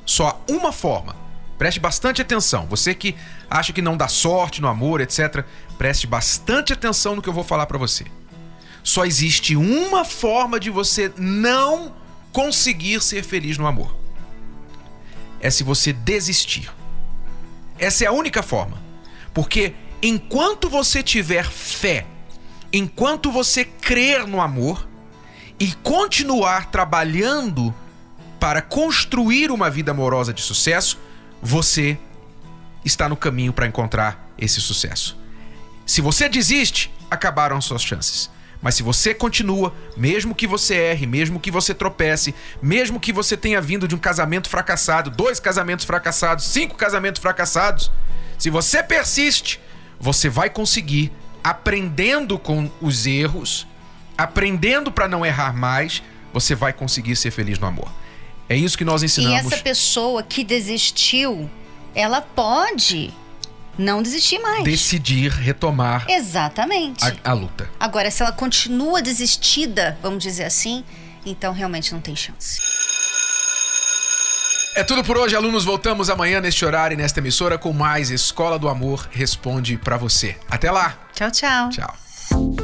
Só 0.05 0.27
há 0.27 0.53
uma 0.53 0.73
forma. 0.73 1.15
Preste 1.57 1.79
bastante 1.79 2.21
atenção. 2.21 2.67
Você 2.67 2.97
que 2.97 3.15
acha 3.51 3.73
que 3.73 3.83
não 3.83 3.97
dá 3.97 4.09
sorte 4.09 4.61
no 4.61 4.69
amor, 4.69 5.01
etc. 5.01 5.45
Preste 5.79 6.07
bastante 6.07 6.73
atenção 6.73 7.17
no 7.17 7.23
que 7.23 7.29
eu 7.29 7.33
vou 7.33 7.45
falar 7.45 7.67
para 7.67 7.79
você. 7.79 8.05
Só 8.83 9.05
existe 9.05 9.57
uma 9.57 10.05
forma 10.05 10.61
de 10.61 10.71
você 10.71 11.13
não 11.17 11.95
conseguir 12.33 13.01
ser 13.01 13.25
feliz 13.25 13.57
no 13.57 13.67
amor. 13.67 13.95
É 15.41 15.51
se 15.51 15.63
você 15.63 15.93
desistir. 15.93 16.71
Essa 17.79 18.05
é 18.05 18.07
a 18.07 18.13
única 18.13 18.43
forma. 18.43 18.83
Porque 19.33 19.75
enquanto 20.03 20.69
você 20.69 21.03
tiver 21.03 21.45
fé, 21.45 22.07
enquanto 22.73 23.31
você 23.31 23.65
crer 23.65 24.27
no 24.27 24.41
amor 24.41 24.87
e 25.59 25.73
continuar 25.83 26.71
trabalhando 26.71 27.75
para 28.39 28.61
construir 28.61 29.51
uma 29.51 29.71
vida 29.71 29.93
amorosa 29.93 30.33
de 30.33 30.43
sucesso, 30.43 30.99
você 31.41 31.99
está 32.85 33.09
no 33.09 33.17
caminho 33.17 33.53
para 33.53 33.67
encontrar 33.67 34.33
esse 34.39 34.61
sucesso. 34.61 35.17
Se 35.87 36.01
você 36.01 36.29
desiste, 36.29 36.91
acabaram 37.11 37.61
suas 37.61 37.83
chances. 37.83 38.31
Mas 38.61 38.77
se 38.77 38.83
você 38.83 39.13
continua, 39.13 39.75
mesmo 39.95 40.35
que 40.35 40.47
você 40.47 40.75
erre, 40.75 41.07
mesmo 41.07 41.39
que 41.39 41.51
você 41.51 41.75
tropece, 41.75 42.35
mesmo 42.63 42.99
que 42.99 43.13
você 43.13 43.37
tenha 43.37 43.61
vindo 43.61 43.87
de 43.87 43.95
um 43.95 43.99
casamento 43.99 44.49
fracassado, 44.49 45.11
dois 45.11 45.39
casamentos 45.39 45.85
fracassados, 45.85 46.47
cinco 46.47 46.75
casamentos 46.75 47.21
fracassados, 47.21 47.91
se 48.39 48.49
você 48.49 48.83
persiste, 48.83 49.61
você 50.01 50.31
vai 50.31 50.49
conseguir 50.49 51.13
aprendendo 51.43 52.39
com 52.39 52.71
os 52.81 53.07
erros, 53.07 53.67
aprendendo 54.17 54.91
para 54.91 55.07
não 55.07 55.27
errar 55.27 55.55
mais, 55.55 56.03
você 56.33 56.55
vai 56.55 56.73
conseguir 56.73 57.17
ser 57.17 57.31
feliz 57.31 57.59
no 57.59 57.67
amor. 57.67 57.91
É 58.49 58.57
isso 58.57 58.79
que 58.79 58.85
nós 58.85 59.03
ensinamos. 59.03 59.45
E 59.45 59.55
essa 59.55 59.63
pessoa 59.63 60.23
que 60.23 60.43
desistiu, 60.43 61.51
ela 61.95 62.21
pode 62.21 63.13
não 63.79 64.03
desistir 64.03 64.39
mais. 64.39 64.65
Decidir 64.65 65.31
retomar. 65.31 66.07
Exatamente. 66.09 67.05
A, 67.05 67.31
a, 67.31 67.33
luta. 67.33 67.69
Agora, 67.79 68.11
se 68.11 68.23
ela 68.23 68.33
continua 68.33 69.03
desistida, 69.03 69.99
vamos 70.03 70.23
dizer 70.23 70.45
assim, 70.45 70.85
então 71.25 71.53
realmente 71.53 71.93
não 71.93 72.01
tem 72.01 72.15
chance. 72.15 72.61
É 74.77 74.83
tudo 74.83 75.05
por 75.05 75.17
hoje, 75.17 75.37
alunos. 75.37 75.65
Voltamos 75.65 76.11
amanhã 76.11 76.41
neste 76.41 76.65
horário 76.65 76.95
e 76.95 76.97
nesta 76.97 77.21
emissora 77.21 77.57
com 77.57 77.73
mais 77.73 78.11
Escola 78.11 78.59
do 78.59 78.69
Amor 78.69 79.09
Responde 79.13 79.77
para 79.77 79.97
você. 79.97 80.37
Até 80.49 80.71
lá. 80.71 80.99
Tchau, 81.15 81.31
tchau. 81.31 81.69
Tchau. 81.71 82.64